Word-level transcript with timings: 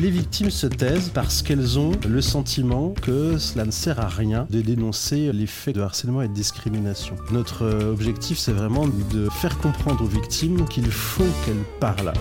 Les 0.00 0.08
victimes 0.08 0.50
se 0.50 0.66
taisent 0.66 1.10
parce 1.12 1.42
qu'elles 1.42 1.78
ont 1.78 1.92
le 2.08 2.22
sentiment 2.22 2.94
que 3.02 3.36
cela 3.36 3.66
ne 3.66 3.70
sert 3.70 4.00
à 4.00 4.08
rien 4.08 4.46
de 4.48 4.62
dénoncer 4.62 5.30
les 5.30 5.46
faits 5.46 5.74
de 5.74 5.82
harcèlement 5.82 6.22
et 6.22 6.28
de 6.28 6.32
discrimination. 6.32 7.16
Notre 7.32 7.64
euh, 7.64 7.92
objectif, 7.92 8.38
c'est 8.38 8.52
vraiment 8.52 8.86
de 8.88 9.28
faire 9.28 9.58
comprendre 9.58 10.02
aux 10.02 10.06
victimes 10.06 10.66
qu'il 10.68 10.90
faut 10.90 11.26
qu'elles 11.44 11.66
parlent. 11.80 12.14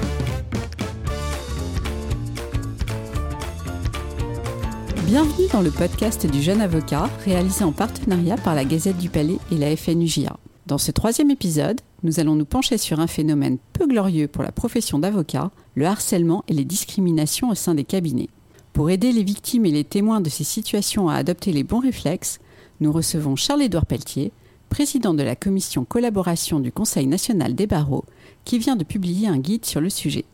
Bienvenue 5.05 5.47
dans 5.53 5.61
le 5.61 5.71
podcast 5.71 6.29
du 6.29 6.41
jeune 6.41 6.59
avocat, 6.59 7.09
réalisé 7.23 7.63
en 7.63 7.71
partenariat 7.71 8.35
par 8.35 8.55
la 8.55 8.65
Gazette 8.65 8.97
du 8.97 9.07
Palais 9.07 9.37
et 9.53 9.57
la 9.57 9.73
FNUJA. 9.77 10.35
Dans 10.67 10.77
ce 10.77 10.91
troisième 10.91 11.31
épisode, 11.31 11.79
nous 12.03 12.19
allons 12.19 12.35
nous 12.35 12.45
pencher 12.45 12.77
sur 12.77 12.99
un 12.99 13.07
phénomène 13.07 13.57
peu 13.73 13.87
glorieux 13.87 14.27
pour 14.27 14.43
la 14.43 14.51
profession 14.51 14.99
d'avocat, 14.99 15.51
le 15.75 15.85
harcèlement 15.85 16.43
et 16.47 16.53
les 16.53 16.65
discriminations 16.65 17.49
au 17.49 17.55
sein 17.55 17.75
des 17.75 17.83
cabinets. 17.83 18.29
Pour 18.73 18.89
aider 18.89 19.11
les 19.11 19.23
victimes 19.23 19.65
et 19.65 19.71
les 19.71 19.83
témoins 19.83 20.21
de 20.21 20.29
ces 20.29 20.43
situations 20.43 21.09
à 21.09 21.15
adopter 21.15 21.51
les 21.51 21.63
bons 21.63 21.79
réflexes, 21.79 22.39
nous 22.79 22.91
recevons 22.91 23.35
Charles-Édouard 23.35 23.85
Pelletier, 23.85 24.31
président 24.69 25.13
de 25.13 25.23
la 25.23 25.35
commission 25.35 25.83
collaboration 25.83 26.59
du 26.59 26.71
Conseil 26.71 27.07
national 27.07 27.55
des 27.55 27.67
barreaux, 27.67 28.05
qui 28.45 28.59
vient 28.59 28.75
de 28.75 28.83
publier 28.83 29.27
un 29.27 29.37
guide 29.37 29.65
sur 29.65 29.81
le 29.81 29.89
sujet. 29.89 30.25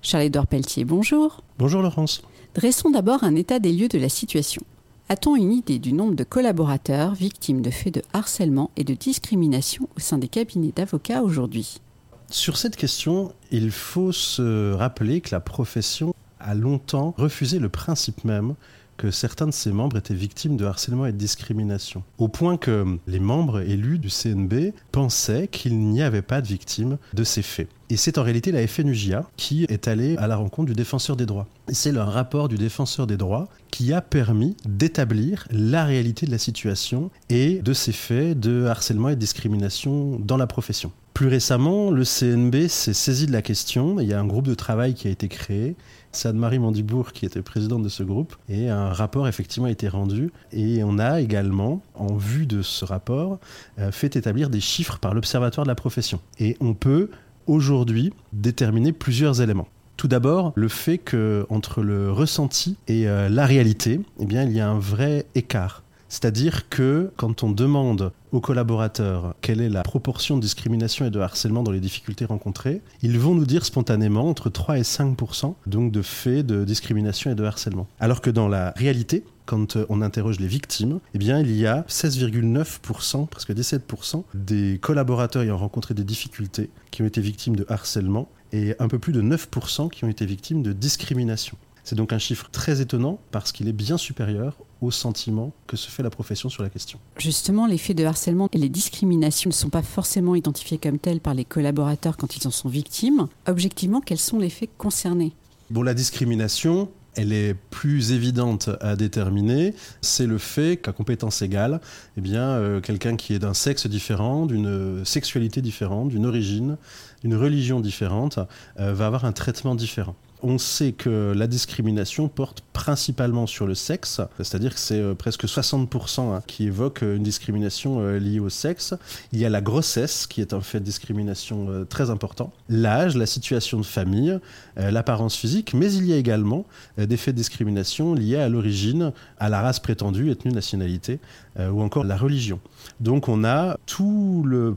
Charles-Édouard 0.00 0.46
Pelletier, 0.46 0.84
bonjour. 0.84 1.42
Bonjour 1.58 1.82
Laurence. 1.82 2.22
Dressons 2.54 2.90
d'abord 2.90 3.24
un 3.24 3.34
état 3.34 3.58
des 3.58 3.72
lieux 3.72 3.88
de 3.88 3.98
la 3.98 4.08
situation. 4.08 4.62
A-t-on 5.10 5.36
une 5.36 5.52
idée 5.52 5.78
du 5.78 5.92
nombre 5.92 6.14
de 6.14 6.24
collaborateurs 6.24 7.12
victimes 7.12 7.60
de 7.60 7.70
faits 7.70 7.92
de 7.92 8.02
harcèlement 8.14 8.70
et 8.76 8.84
de 8.84 8.94
discrimination 8.94 9.86
au 9.96 10.00
sein 10.00 10.16
des 10.16 10.28
cabinets 10.28 10.72
d'avocats 10.74 11.22
aujourd'hui? 11.22 11.82
Sur 12.30 12.56
cette 12.56 12.76
question, 12.76 13.34
il 13.50 13.70
faut 13.70 14.12
se 14.12 14.72
rappeler 14.72 15.20
que 15.20 15.34
la 15.34 15.40
profession 15.40 16.14
a 16.40 16.54
longtemps 16.54 17.14
refusé 17.18 17.58
le 17.58 17.68
principe 17.68 18.24
même 18.24 18.54
que 18.96 19.10
certains 19.10 19.46
de 19.46 19.52
ses 19.52 19.72
membres 19.72 19.96
étaient 19.96 20.14
victimes 20.14 20.56
de 20.56 20.64
harcèlement 20.64 21.06
et 21.06 21.12
de 21.12 21.16
discrimination. 21.16 22.02
Au 22.18 22.28
point 22.28 22.56
que 22.56 22.98
les 23.06 23.20
membres 23.20 23.60
élus 23.60 23.98
du 23.98 24.08
CNB 24.08 24.72
pensaient 24.92 25.48
qu'il 25.48 25.78
n'y 25.78 26.02
avait 26.02 26.22
pas 26.22 26.40
de 26.40 26.46
victimes 26.46 26.98
de 27.12 27.24
ces 27.24 27.42
faits. 27.42 27.68
Et 27.90 27.96
c'est 27.96 28.18
en 28.18 28.22
réalité 28.22 28.50
la 28.50 28.66
FNUJA 28.66 29.28
qui 29.36 29.64
est 29.64 29.88
allée 29.88 30.16
à 30.16 30.26
la 30.26 30.36
rencontre 30.36 30.66
du 30.66 30.74
défenseur 30.74 31.16
des 31.16 31.26
droits. 31.26 31.46
C'est 31.68 31.92
le 31.92 32.00
rapport 32.00 32.48
du 32.48 32.56
défenseur 32.56 33.06
des 33.06 33.16
droits 33.16 33.48
qui 33.70 33.92
a 33.92 34.00
permis 34.00 34.56
d'établir 34.64 35.46
la 35.50 35.84
réalité 35.84 36.26
de 36.26 36.30
la 36.30 36.38
situation 36.38 37.10
et 37.28 37.60
de 37.60 37.72
ces 37.72 37.92
faits 37.92 38.38
de 38.40 38.64
harcèlement 38.64 39.10
et 39.10 39.16
de 39.16 39.20
discrimination 39.20 40.18
dans 40.18 40.36
la 40.36 40.46
profession. 40.46 40.92
Plus 41.14 41.28
récemment, 41.28 41.92
le 41.92 42.02
CNB 42.02 42.66
s'est 42.66 42.92
saisi 42.92 43.26
de 43.26 43.32
la 43.32 43.40
question. 43.40 44.00
Il 44.00 44.08
y 44.08 44.12
a 44.12 44.18
un 44.18 44.26
groupe 44.26 44.48
de 44.48 44.54
travail 44.54 44.94
qui 44.94 45.06
a 45.06 45.12
été 45.12 45.28
créé 45.28 45.76
Anne-Marie 46.24 46.58
Mandibourg 46.58 47.12
qui 47.12 47.26
était 47.26 47.42
présidente 47.42 47.82
de 47.82 47.88
ce 47.88 48.02
groupe 48.02 48.34
et 48.48 48.68
un 48.68 48.92
rapport 48.92 49.28
effectivement 49.28 49.66
a 49.66 49.70
été 49.70 49.88
rendu 49.88 50.30
et 50.52 50.82
on 50.84 50.98
a 50.98 51.20
également, 51.20 51.82
en 51.94 52.14
vue 52.14 52.46
de 52.46 52.62
ce 52.62 52.84
rapport, 52.84 53.38
euh, 53.78 53.92
fait 53.92 54.16
établir 54.16 54.50
des 54.50 54.60
chiffres 54.60 54.98
par 54.98 55.14
l'Observatoire 55.14 55.64
de 55.64 55.70
la 55.70 55.74
profession. 55.74 56.20
Et 56.38 56.56
on 56.60 56.74
peut 56.74 57.10
aujourd'hui 57.46 58.12
déterminer 58.32 58.92
plusieurs 58.92 59.40
éléments. 59.40 59.68
Tout 59.96 60.08
d'abord, 60.08 60.52
le 60.56 60.68
fait 60.68 60.98
que 60.98 61.46
entre 61.50 61.82
le 61.82 62.10
ressenti 62.10 62.76
et 62.88 63.08
euh, 63.08 63.28
la 63.28 63.46
réalité, 63.46 64.00
eh 64.18 64.26
bien, 64.26 64.42
il 64.42 64.52
y 64.52 64.60
a 64.60 64.68
un 64.68 64.78
vrai 64.78 65.26
écart. 65.34 65.83
C'est-à-dire 66.14 66.68
que 66.68 67.10
quand 67.16 67.42
on 67.42 67.50
demande 67.50 68.12
aux 68.30 68.40
collaborateurs 68.40 69.34
quelle 69.40 69.60
est 69.60 69.68
la 69.68 69.82
proportion 69.82 70.36
de 70.36 70.42
discrimination 70.42 71.04
et 71.06 71.10
de 71.10 71.18
harcèlement 71.18 71.64
dans 71.64 71.72
les 71.72 71.80
difficultés 71.80 72.24
rencontrées, 72.24 72.82
ils 73.02 73.18
vont 73.18 73.34
nous 73.34 73.44
dire 73.44 73.64
spontanément 73.64 74.28
entre 74.28 74.48
3 74.48 74.78
et 74.78 74.84
5 74.84 75.18
donc 75.66 75.90
de 75.90 76.02
faits 76.02 76.46
de 76.46 76.64
discrimination 76.64 77.32
et 77.32 77.34
de 77.34 77.42
harcèlement. 77.42 77.88
Alors 77.98 78.20
que 78.20 78.30
dans 78.30 78.46
la 78.46 78.72
réalité, 78.76 79.24
quand 79.44 79.76
on 79.88 80.02
interroge 80.02 80.38
les 80.38 80.46
victimes, 80.46 81.00
eh 81.14 81.18
il 81.18 81.56
y 81.56 81.66
a 81.66 81.80
16,9%, 81.88 83.26
presque 83.26 83.50
17% 83.50 84.22
des 84.34 84.78
collaborateurs 84.80 85.42
ayant 85.42 85.58
rencontré 85.58 85.94
des 85.94 86.04
difficultés 86.04 86.70
qui 86.92 87.02
ont 87.02 87.06
été 87.06 87.20
victimes 87.20 87.56
de 87.56 87.66
harcèlement 87.68 88.28
et 88.52 88.76
un 88.78 88.86
peu 88.86 89.00
plus 89.00 89.12
de 89.12 89.20
9% 89.20 89.90
qui 89.90 90.04
ont 90.04 90.08
été 90.08 90.26
victimes 90.26 90.62
de 90.62 90.72
discrimination. 90.72 91.56
C'est 91.84 91.96
donc 91.96 92.14
un 92.14 92.18
chiffre 92.18 92.48
très 92.50 92.80
étonnant 92.80 93.18
parce 93.30 93.52
qu'il 93.52 93.68
est 93.68 93.74
bien 93.74 93.98
supérieur 93.98 94.56
au 94.84 94.90
sentiment 94.90 95.52
que 95.66 95.76
se 95.76 95.90
fait 95.90 96.02
la 96.02 96.10
profession 96.10 96.48
sur 96.48 96.62
la 96.62 96.70
question. 96.70 96.98
Justement, 97.18 97.66
les 97.66 97.78
faits 97.78 97.96
de 97.96 98.04
harcèlement 98.04 98.48
et 98.52 98.58
les 98.58 98.68
discriminations 98.68 99.50
ne 99.50 99.54
sont 99.54 99.70
pas 99.70 99.82
forcément 99.82 100.34
identifiés 100.34 100.78
comme 100.78 100.98
tels 100.98 101.20
par 101.20 101.34
les 101.34 101.44
collaborateurs 101.44 102.16
quand 102.16 102.36
ils 102.36 102.46
en 102.46 102.50
sont 102.50 102.68
victimes. 102.68 103.26
Objectivement, 103.46 104.00
quels 104.00 104.18
sont 104.18 104.38
les 104.38 104.50
faits 104.50 104.70
concernés? 104.76 105.32
Bon, 105.70 105.82
la 105.82 105.94
discrimination, 105.94 106.90
elle 107.14 107.32
est 107.32 107.54
plus 107.54 108.12
évidente 108.12 108.70
à 108.80 108.96
déterminer, 108.96 109.74
c'est 110.00 110.26
le 110.26 110.38
fait 110.38 110.76
qu'à 110.76 110.92
compétence 110.92 111.42
égale, 111.42 111.80
eh 112.16 112.20
bien, 112.20 112.42
euh, 112.42 112.80
quelqu'un 112.80 113.16
qui 113.16 113.34
est 113.34 113.38
d'un 113.38 113.54
sexe 113.54 113.86
différent, 113.86 114.46
d'une 114.46 115.04
sexualité 115.04 115.62
différente, 115.62 116.08
d'une 116.08 116.26
origine, 116.26 116.76
d'une 117.22 117.36
religion 117.36 117.80
différente, 117.80 118.38
euh, 118.78 118.92
va 118.92 119.06
avoir 119.06 119.24
un 119.24 119.32
traitement 119.32 119.74
différent 119.74 120.16
on 120.44 120.58
sait 120.58 120.92
que 120.92 121.32
la 121.34 121.46
discrimination 121.46 122.28
porte 122.28 122.62
principalement 122.74 123.46
sur 123.46 123.66
le 123.66 123.74
sexe, 123.74 124.20
c'est-à-dire 124.38 124.74
que 124.74 124.80
c'est 124.80 125.00
euh, 125.00 125.14
presque 125.14 125.44
60% 125.46 126.34
hein, 126.34 126.42
qui 126.46 126.64
évoquent 126.64 127.02
euh, 127.02 127.16
une 127.16 127.22
discrimination 127.22 128.00
euh, 128.00 128.18
liée 128.18 128.40
au 128.40 128.50
sexe. 128.50 128.94
Il 129.32 129.38
y 129.38 129.46
a 129.46 129.48
la 129.48 129.62
grossesse, 129.62 130.26
qui 130.26 130.42
est 130.42 130.52
un 130.52 130.60
fait 130.60 130.80
de 130.80 130.84
discrimination 130.84 131.86
très 131.88 132.10
important, 132.10 132.52
l'âge, 132.68 133.16
la 133.16 133.26
situation 133.26 133.78
de 133.78 133.84
famille, 133.84 134.38
l'apparence 134.76 135.36
physique, 135.36 135.72
mais 135.72 135.92
il 135.92 136.04
y 136.06 136.12
a 136.12 136.16
également 136.16 136.66
des 136.98 137.16
faits 137.16 137.34
de 137.34 137.38
discrimination 137.38 138.14
liés 138.14 138.36
à 138.36 138.48
l'origine, 138.48 139.12
à 139.38 139.48
la 139.48 139.62
race 139.62 139.80
prétendue, 139.80 140.30
ethnie, 140.30 140.52
nationalité, 140.52 141.20
ou 141.58 141.80
encore 141.80 142.04
la 142.04 142.16
religion. 142.16 142.60
Donc 143.00 143.28
on 143.28 143.44
a 143.44 143.78
tout 143.86 144.44
le 144.46 144.76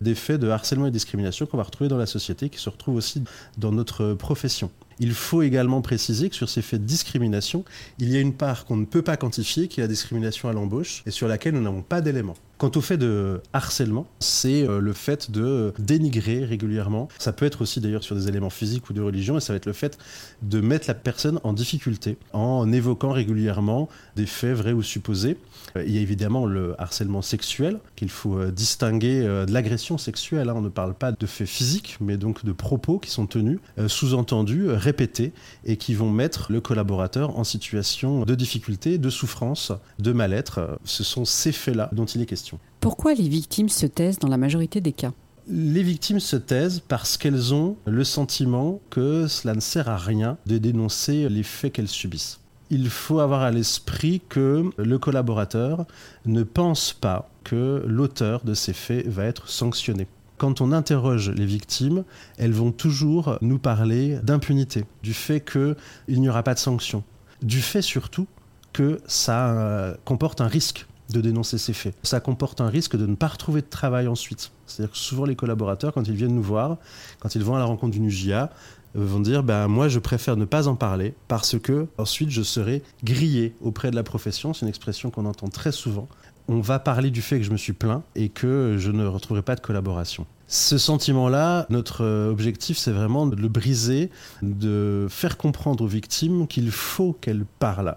des 0.00 0.14
faits 0.14 0.40
de 0.40 0.48
harcèlement 0.48 0.86
et 0.86 0.90
discrimination 0.90 1.46
qu'on 1.46 1.56
va 1.56 1.62
retrouver 1.62 1.88
dans 1.88 1.98
la 1.98 2.06
société, 2.06 2.48
qui 2.48 2.58
se 2.58 2.68
retrouvent 2.68 2.96
aussi 2.96 3.22
dans 3.58 3.72
notre 3.72 4.14
profession. 4.14 4.70
Il 4.98 5.12
faut 5.12 5.42
également 5.42 5.82
préciser 5.82 6.30
que 6.30 6.36
sur 6.36 6.48
ces 6.48 6.62
faits 6.62 6.80
de 6.80 6.86
discrimination, 6.86 7.64
il 7.98 8.10
y 8.10 8.16
a 8.16 8.20
une 8.20 8.32
part 8.32 8.64
qu'on 8.64 8.76
ne 8.76 8.86
peut 8.86 9.02
pas 9.02 9.16
quantifier, 9.16 9.68
qui 9.68 9.80
est 9.80 9.82
la 9.82 9.88
discrimination 9.88 10.48
à 10.48 10.52
l'embauche, 10.52 11.02
et 11.06 11.10
sur 11.10 11.28
laquelle 11.28 11.54
nous 11.54 11.62
n'avons 11.62 11.82
pas 11.82 12.00
d'éléments. 12.00 12.36
Quant 12.58 12.70
au 12.74 12.80
fait 12.80 12.96
de 12.96 13.42
harcèlement, 13.52 14.06
c'est 14.18 14.66
euh, 14.66 14.80
le 14.80 14.94
fait 14.94 15.30
de 15.30 15.74
dénigrer 15.78 16.42
régulièrement. 16.42 17.08
Ça 17.18 17.34
peut 17.34 17.44
être 17.44 17.60
aussi 17.60 17.80
d'ailleurs 17.80 18.02
sur 18.02 18.16
des 18.16 18.28
éléments 18.28 18.48
physiques 18.48 18.88
ou 18.88 18.94
de 18.94 19.02
religion, 19.02 19.36
et 19.36 19.40
ça 19.40 19.52
va 19.52 19.58
être 19.58 19.66
le 19.66 19.74
fait 19.74 19.98
de 20.40 20.62
mettre 20.62 20.88
la 20.88 20.94
personne 20.94 21.38
en 21.44 21.52
difficulté 21.52 22.16
en 22.32 22.72
évoquant 22.72 23.12
régulièrement 23.12 23.90
des 24.16 24.24
faits 24.24 24.56
vrais 24.56 24.72
ou 24.72 24.82
supposés. 24.82 25.36
Euh, 25.76 25.84
il 25.84 25.94
y 25.94 25.98
a 25.98 26.00
évidemment 26.00 26.46
le 26.46 26.74
harcèlement 26.80 27.20
sexuel 27.20 27.78
qu'il 27.94 28.08
faut 28.08 28.38
euh, 28.38 28.50
distinguer 28.50 29.20
de 29.20 29.52
l'agression 29.52 29.98
sexuelle. 29.98 30.48
Hein. 30.48 30.54
On 30.56 30.62
ne 30.62 30.70
parle 30.70 30.94
pas 30.94 31.12
de 31.12 31.26
faits 31.26 31.48
physiques, 31.48 31.98
mais 32.00 32.16
donc 32.16 32.42
de 32.42 32.52
propos 32.52 32.98
qui 32.98 33.10
sont 33.10 33.26
tenus, 33.26 33.58
sous-entendus, 33.86 34.70
répétés, 34.70 35.32
et 35.66 35.76
qui 35.76 35.94
vont 35.94 36.10
mettre 36.10 36.50
le 36.50 36.62
collaborateur 36.62 37.38
en 37.38 37.44
situation 37.44 38.24
de 38.24 38.34
difficulté, 38.34 38.96
de 38.96 39.10
souffrance, 39.10 39.72
de 39.98 40.12
mal-être. 40.12 40.78
Ce 40.84 41.04
sont 41.04 41.26
ces 41.26 41.52
faits-là 41.52 41.90
dont 41.92 42.06
il 42.06 42.22
est 42.22 42.26
question. 42.26 42.45
Pourquoi 42.80 43.14
les 43.14 43.28
victimes 43.28 43.68
se 43.68 43.86
taisent 43.86 44.18
dans 44.18 44.28
la 44.28 44.36
majorité 44.36 44.80
des 44.80 44.92
cas? 44.92 45.12
Les 45.48 45.82
victimes 45.82 46.20
se 46.20 46.36
taisent 46.36 46.82
parce 46.86 47.16
qu'elles 47.16 47.54
ont 47.54 47.76
le 47.86 48.02
sentiment 48.02 48.80
que 48.90 49.28
cela 49.28 49.54
ne 49.54 49.60
sert 49.60 49.88
à 49.88 49.96
rien 49.96 50.38
de 50.46 50.58
dénoncer 50.58 51.28
les 51.28 51.44
faits 51.44 51.72
qu'elles 51.72 51.88
subissent. 51.88 52.40
Il 52.70 52.90
faut 52.90 53.20
avoir 53.20 53.42
à 53.42 53.52
l'esprit 53.52 54.20
que 54.28 54.64
le 54.76 54.98
collaborateur 54.98 55.86
ne 56.24 56.42
pense 56.42 56.92
pas 56.92 57.30
que 57.44 57.84
l'auteur 57.86 58.42
de 58.42 58.54
ces 58.54 58.72
faits 58.72 59.06
va 59.06 59.24
être 59.24 59.48
sanctionné. 59.48 60.08
Quand 60.36 60.60
on 60.60 60.72
interroge 60.72 61.30
les 61.30 61.46
victimes, 61.46 62.02
elles 62.38 62.52
vont 62.52 62.72
toujours 62.72 63.38
nous 63.40 63.58
parler 63.58 64.18
d'impunité, 64.24 64.84
du 65.02 65.14
fait 65.14 65.40
qu'il 65.40 66.20
n'y 66.20 66.28
aura 66.28 66.42
pas 66.42 66.54
de 66.54 66.58
sanction, 66.58 67.04
du 67.40 67.62
fait 67.62 67.82
surtout 67.82 68.26
que 68.72 69.00
ça 69.06 69.52
euh, 69.52 69.94
comporte 70.04 70.40
un 70.40 70.48
risque 70.48 70.86
de 71.10 71.20
dénoncer 71.20 71.58
ces 71.58 71.72
faits. 71.72 71.94
Ça 72.02 72.20
comporte 72.20 72.60
un 72.60 72.68
risque 72.68 72.96
de 72.96 73.06
ne 73.06 73.14
pas 73.14 73.28
retrouver 73.28 73.60
de 73.60 73.66
travail 73.66 74.08
ensuite. 74.08 74.50
C'est-à-dire 74.66 74.92
que 74.92 74.98
souvent 74.98 75.24
les 75.24 75.36
collaborateurs, 75.36 75.92
quand 75.92 76.06
ils 76.08 76.14
viennent 76.14 76.34
nous 76.34 76.42
voir, 76.42 76.78
quand 77.20 77.34
ils 77.34 77.44
vont 77.44 77.54
à 77.54 77.58
la 77.58 77.64
rencontre 77.64 77.92
d'une 77.92 78.06
UJA, 78.06 78.50
vont 78.94 79.20
dire 79.20 79.42
ben 79.42 79.68
moi 79.68 79.88
je 79.88 79.98
préfère 79.98 80.36
ne 80.36 80.46
pas 80.46 80.68
en 80.68 80.74
parler 80.74 81.14
parce 81.28 81.58
que 81.58 81.86
ensuite 81.98 82.30
je 82.30 82.42
serai 82.42 82.82
grillé 83.04 83.54
auprès 83.60 83.90
de 83.90 83.96
la 83.96 84.02
profession. 84.02 84.54
C'est 84.54 84.62
une 84.62 84.68
expression 84.68 85.10
qu'on 85.10 85.26
entend 85.26 85.48
très 85.48 85.72
souvent. 85.72 86.08
On 86.48 86.60
va 86.60 86.78
parler 86.78 87.10
du 87.10 87.22
fait 87.22 87.38
que 87.38 87.44
je 87.44 87.50
me 87.50 87.56
suis 87.56 87.72
plaint 87.72 88.02
et 88.14 88.28
que 88.28 88.76
je 88.78 88.90
ne 88.90 89.04
retrouverai 89.04 89.42
pas 89.42 89.56
de 89.56 89.60
collaboration. 89.60 90.26
Ce 90.46 90.78
sentiment-là, 90.78 91.66
notre 91.70 92.04
objectif, 92.30 92.78
c'est 92.78 92.92
vraiment 92.92 93.26
de 93.26 93.34
le 93.34 93.48
briser, 93.48 94.10
de 94.42 95.08
faire 95.10 95.36
comprendre 95.36 95.82
aux 95.82 95.88
victimes 95.88 96.46
qu'il 96.46 96.70
faut 96.70 97.14
qu'elles 97.20 97.44
parlent. 97.58 97.96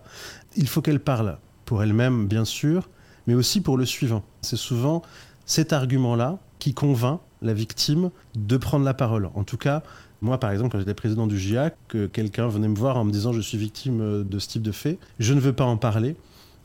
Il 0.56 0.68
faut 0.68 0.82
qu'elles 0.82 1.00
parlent 1.00 1.38
pour 1.66 1.84
elles-mêmes, 1.84 2.28
bien 2.28 2.46
sûr, 2.46 2.90
mais 3.30 3.36
aussi 3.36 3.62
pour 3.62 3.78
le 3.78 3.86
suivant. 3.86 4.24
C'est 4.42 4.56
souvent 4.56 5.04
cet 5.46 5.72
argument-là 5.72 6.40
qui 6.58 6.74
convainc 6.74 7.20
la 7.44 7.54
victime 7.54 8.10
de 8.34 8.58
prendre 8.58 8.84
la 8.84 8.96
parole, 8.96 9.30
en 9.36 9.44
tout 9.44 9.56
cas 9.56 9.84
Moi, 10.24 10.40
par 10.40 10.50
exemple, 10.50 10.72
quand 10.72 10.80
j'étais 10.80 10.96
président 10.96 11.28
du 11.28 11.38
GIA, 11.38 11.72
que 11.90 12.08
quelqu'un 12.08 12.48
venait 12.48 12.68
me 12.68 12.76
voir 12.76 12.98
en 12.98 13.06
me 13.06 13.12
disant 13.12 13.31
je 13.31 13.40
suis 13.40 13.60
victime 13.60 14.28
de 14.28 14.40
ce 14.40 14.48
type 14.48 14.64
de 14.64 14.72
fait, 14.72 14.98
je 15.20 15.36
ne 15.36 15.40
veux 15.40 15.54
pas 15.54 15.64
en 15.64 15.78
parler. 15.78 16.16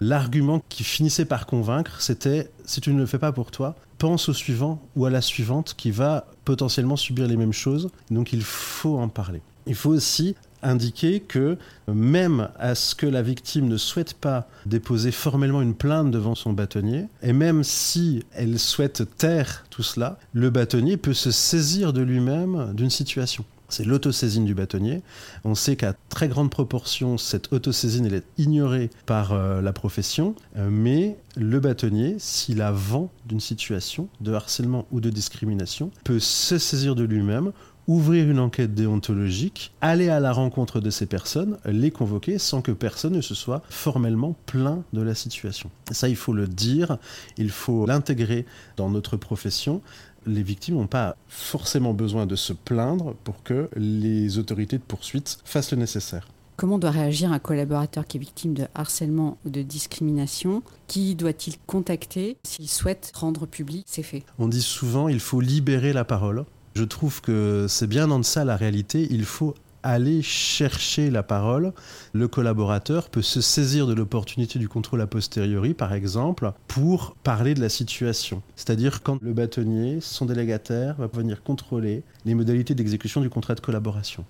L'argument 0.00 0.62
qui 0.70 0.84
finissait 0.84 1.26
par 1.26 1.44
convaincre, 1.44 2.00
c'était 2.00 2.50
si 2.64 2.80
tu 2.80 2.94
ne 2.94 2.98
le 2.98 3.06
fais 3.06 3.18
pas 3.18 3.30
pour 3.30 3.50
toi, 3.50 3.76
pense 3.98 4.30
au 4.30 4.32
suivant 4.32 4.80
ou 4.96 5.04
à 5.04 5.10
la 5.10 5.20
suivante 5.20 5.74
qui 5.76 5.90
va 5.90 6.26
potentiellement 6.46 6.96
subir 6.96 7.28
les 7.28 7.36
mêmes 7.36 7.52
choses. 7.52 7.90
Donc 8.10 8.32
il 8.32 8.42
faut 8.42 8.96
en 8.96 9.08
parler. 9.08 9.42
Il 9.66 9.74
faut 9.74 9.90
aussi 9.90 10.34
indiquer 10.64 11.20
que 11.20 11.56
même 11.86 12.48
à 12.58 12.74
ce 12.74 12.94
que 12.94 13.06
la 13.06 13.22
victime 13.22 13.68
ne 13.68 13.76
souhaite 13.76 14.14
pas 14.14 14.48
déposer 14.66 15.12
formellement 15.12 15.62
une 15.62 15.74
plainte 15.74 16.10
devant 16.10 16.34
son 16.34 16.52
bâtonnier, 16.52 17.06
et 17.22 17.32
même 17.32 17.62
si 17.62 18.24
elle 18.32 18.58
souhaite 18.58 19.04
taire 19.16 19.64
tout 19.70 19.82
cela, 19.82 20.18
le 20.32 20.50
bâtonnier 20.50 20.96
peut 20.96 21.14
se 21.14 21.30
saisir 21.30 21.92
de 21.92 22.02
lui-même 22.02 22.72
d'une 22.74 22.90
situation. 22.90 23.44
C'est 23.68 23.84
l'autosaisine 23.84 24.44
du 24.44 24.54
bâtonnier. 24.54 25.02
On 25.42 25.54
sait 25.54 25.74
qu'à 25.74 25.94
très 26.08 26.28
grande 26.28 26.50
proportion, 26.50 27.18
cette 27.18 27.52
autosaisine 27.52 28.06
est 28.06 28.24
ignorée 28.38 28.90
par 29.06 29.32
euh, 29.32 29.60
la 29.62 29.72
profession, 29.72 30.36
euh, 30.56 30.68
mais 30.70 31.16
le 31.36 31.58
bâtonnier, 31.60 32.16
s'il 32.18 32.62
a 32.62 32.70
vent 32.70 33.10
d'une 33.26 33.40
situation 33.40 34.08
de 34.20 34.32
harcèlement 34.32 34.86
ou 34.92 35.00
de 35.00 35.10
discrimination, 35.10 35.90
peut 36.04 36.20
se 36.20 36.58
saisir 36.58 36.94
de 36.94 37.04
lui-même 37.04 37.52
ouvrir 37.86 38.30
une 38.30 38.38
enquête 38.38 38.74
déontologique, 38.74 39.72
aller 39.80 40.08
à 40.08 40.20
la 40.20 40.32
rencontre 40.32 40.80
de 40.80 40.90
ces 40.90 41.06
personnes, 41.06 41.58
les 41.64 41.90
convoquer 41.90 42.38
sans 42.38 42.62
que 42.62 42.72
personne 42.72 43.14
ne 43.14 43.20
se 43.20 43.34
soit 43.34 43.62
formellement 43.68 44.34
plaint 44.46 44.82
de 44.92 45.02
la 45.02 45.14
situation. 45.14 45.70
Ça, 45.90 46.08
il 46.08 46.16
faut 46.16 46.32
le 46.32 46.48
dire, 46.48 46.98
il 47.36 47.50
faut 47.50 47.86
l'intégrer 47.86 48.46
dans 48.76 48.88
notre 48.88 49.16
profession. 49.16 49.82
Les 50.26 50.42
victimes 50.42 50.76
n'ont 50.76 50.86
pas 50.86 51.16
forcément 51.28 51.92
besoin 51.92 52.26
de 52.26 52.36
se 52.36 52.52
plaindre 52.52 53.14
pour 53.24 53.42
que 53.42 53.68
les 53.76 54.38
autorités 54.38 54.78
de 54.78 54.82
poursuite 54.82 55.38
fassent 55.44 55.72
le 55.72 55.78
nécessaire. 55.78 56.28
Comment 56.56 56.78
doit 56.78 56.92
réagir 56.92 57.32
un 57.32 57.40
collaborateur 57.40 58.06
qui 58.06 58.16
est 58.16 58.20
victime 58.20 58.54
de 58.54 58.68
harcèlement 58.76 59.38
ou 59.44 59.50
de 59.50 59.62
discrimination? 59.62 60.62
Qui 60.86 61.16
doit-il 61.16 61.56
contacter 61.66 62.36
s'il 62.44 62.68
souhaite 62.68 63.10
rendre 63.14 63.46
public 63.46 63.84
ses 63.88 64.04
faits? 64.04 64.22
On 64.38 64.46
dit 64.46 64.62
souvent 64.62 65.08
il 65.08 65.18
faut 65.18 65.40
libérer 65.40 65.92
la 65.92 66.04
parole. 66.04 66.44
Je 66.74 66.82
trouve 66.82 67.20
que 67.20 67.66
c'est 67.68 67.86
bien 67.86 68.08
dans 68.08 68.22
ça 68.24 68.44
la 68.44 68.56
réalité. 68.56 69.06
Il 69.10 69.24
faut 69.24 69.54
aller 69.84 70.22
chercher 70.22 71.10
la 71.10 71.22
parole. 71.22 71.72
Le 72.12 72.26
collaborateur 72.26 73.10
peut 73.10 73.22
se 73.22 73.40
saisir 73.40 73.86
de 73.86 73.94
l'opportunité 73.94 74.58
du 74.58 74.68
contrôle 74.68 75.00
a 75.00 75.06
posteriori, 75.06 75.74
par 75.74 75.92
exemple, 75.92 76.50
pour 76.66 77.14
parler 77.22 77.54
de 77.54 77.60
la 77.60 77.68
situation. 77.68 78.42
C'est-à-dire 78.56 79.02
quand 79.02 79.22
le 79.22 79.32
bâtonnier, 79.32 80.00
son 80.00 80.26
délégataire, 80.26 80.96
va 80.98 81.06
venir 81.06 81.44
contrôler 81.44 82.02
les 82.24 82.34
modalités 82.34 82.74
d'exécution 82.74 83.20
du 83.20 83.30
contrat 83.30 83.54
de 83.54 83.60
collaboration. 83.60 84.24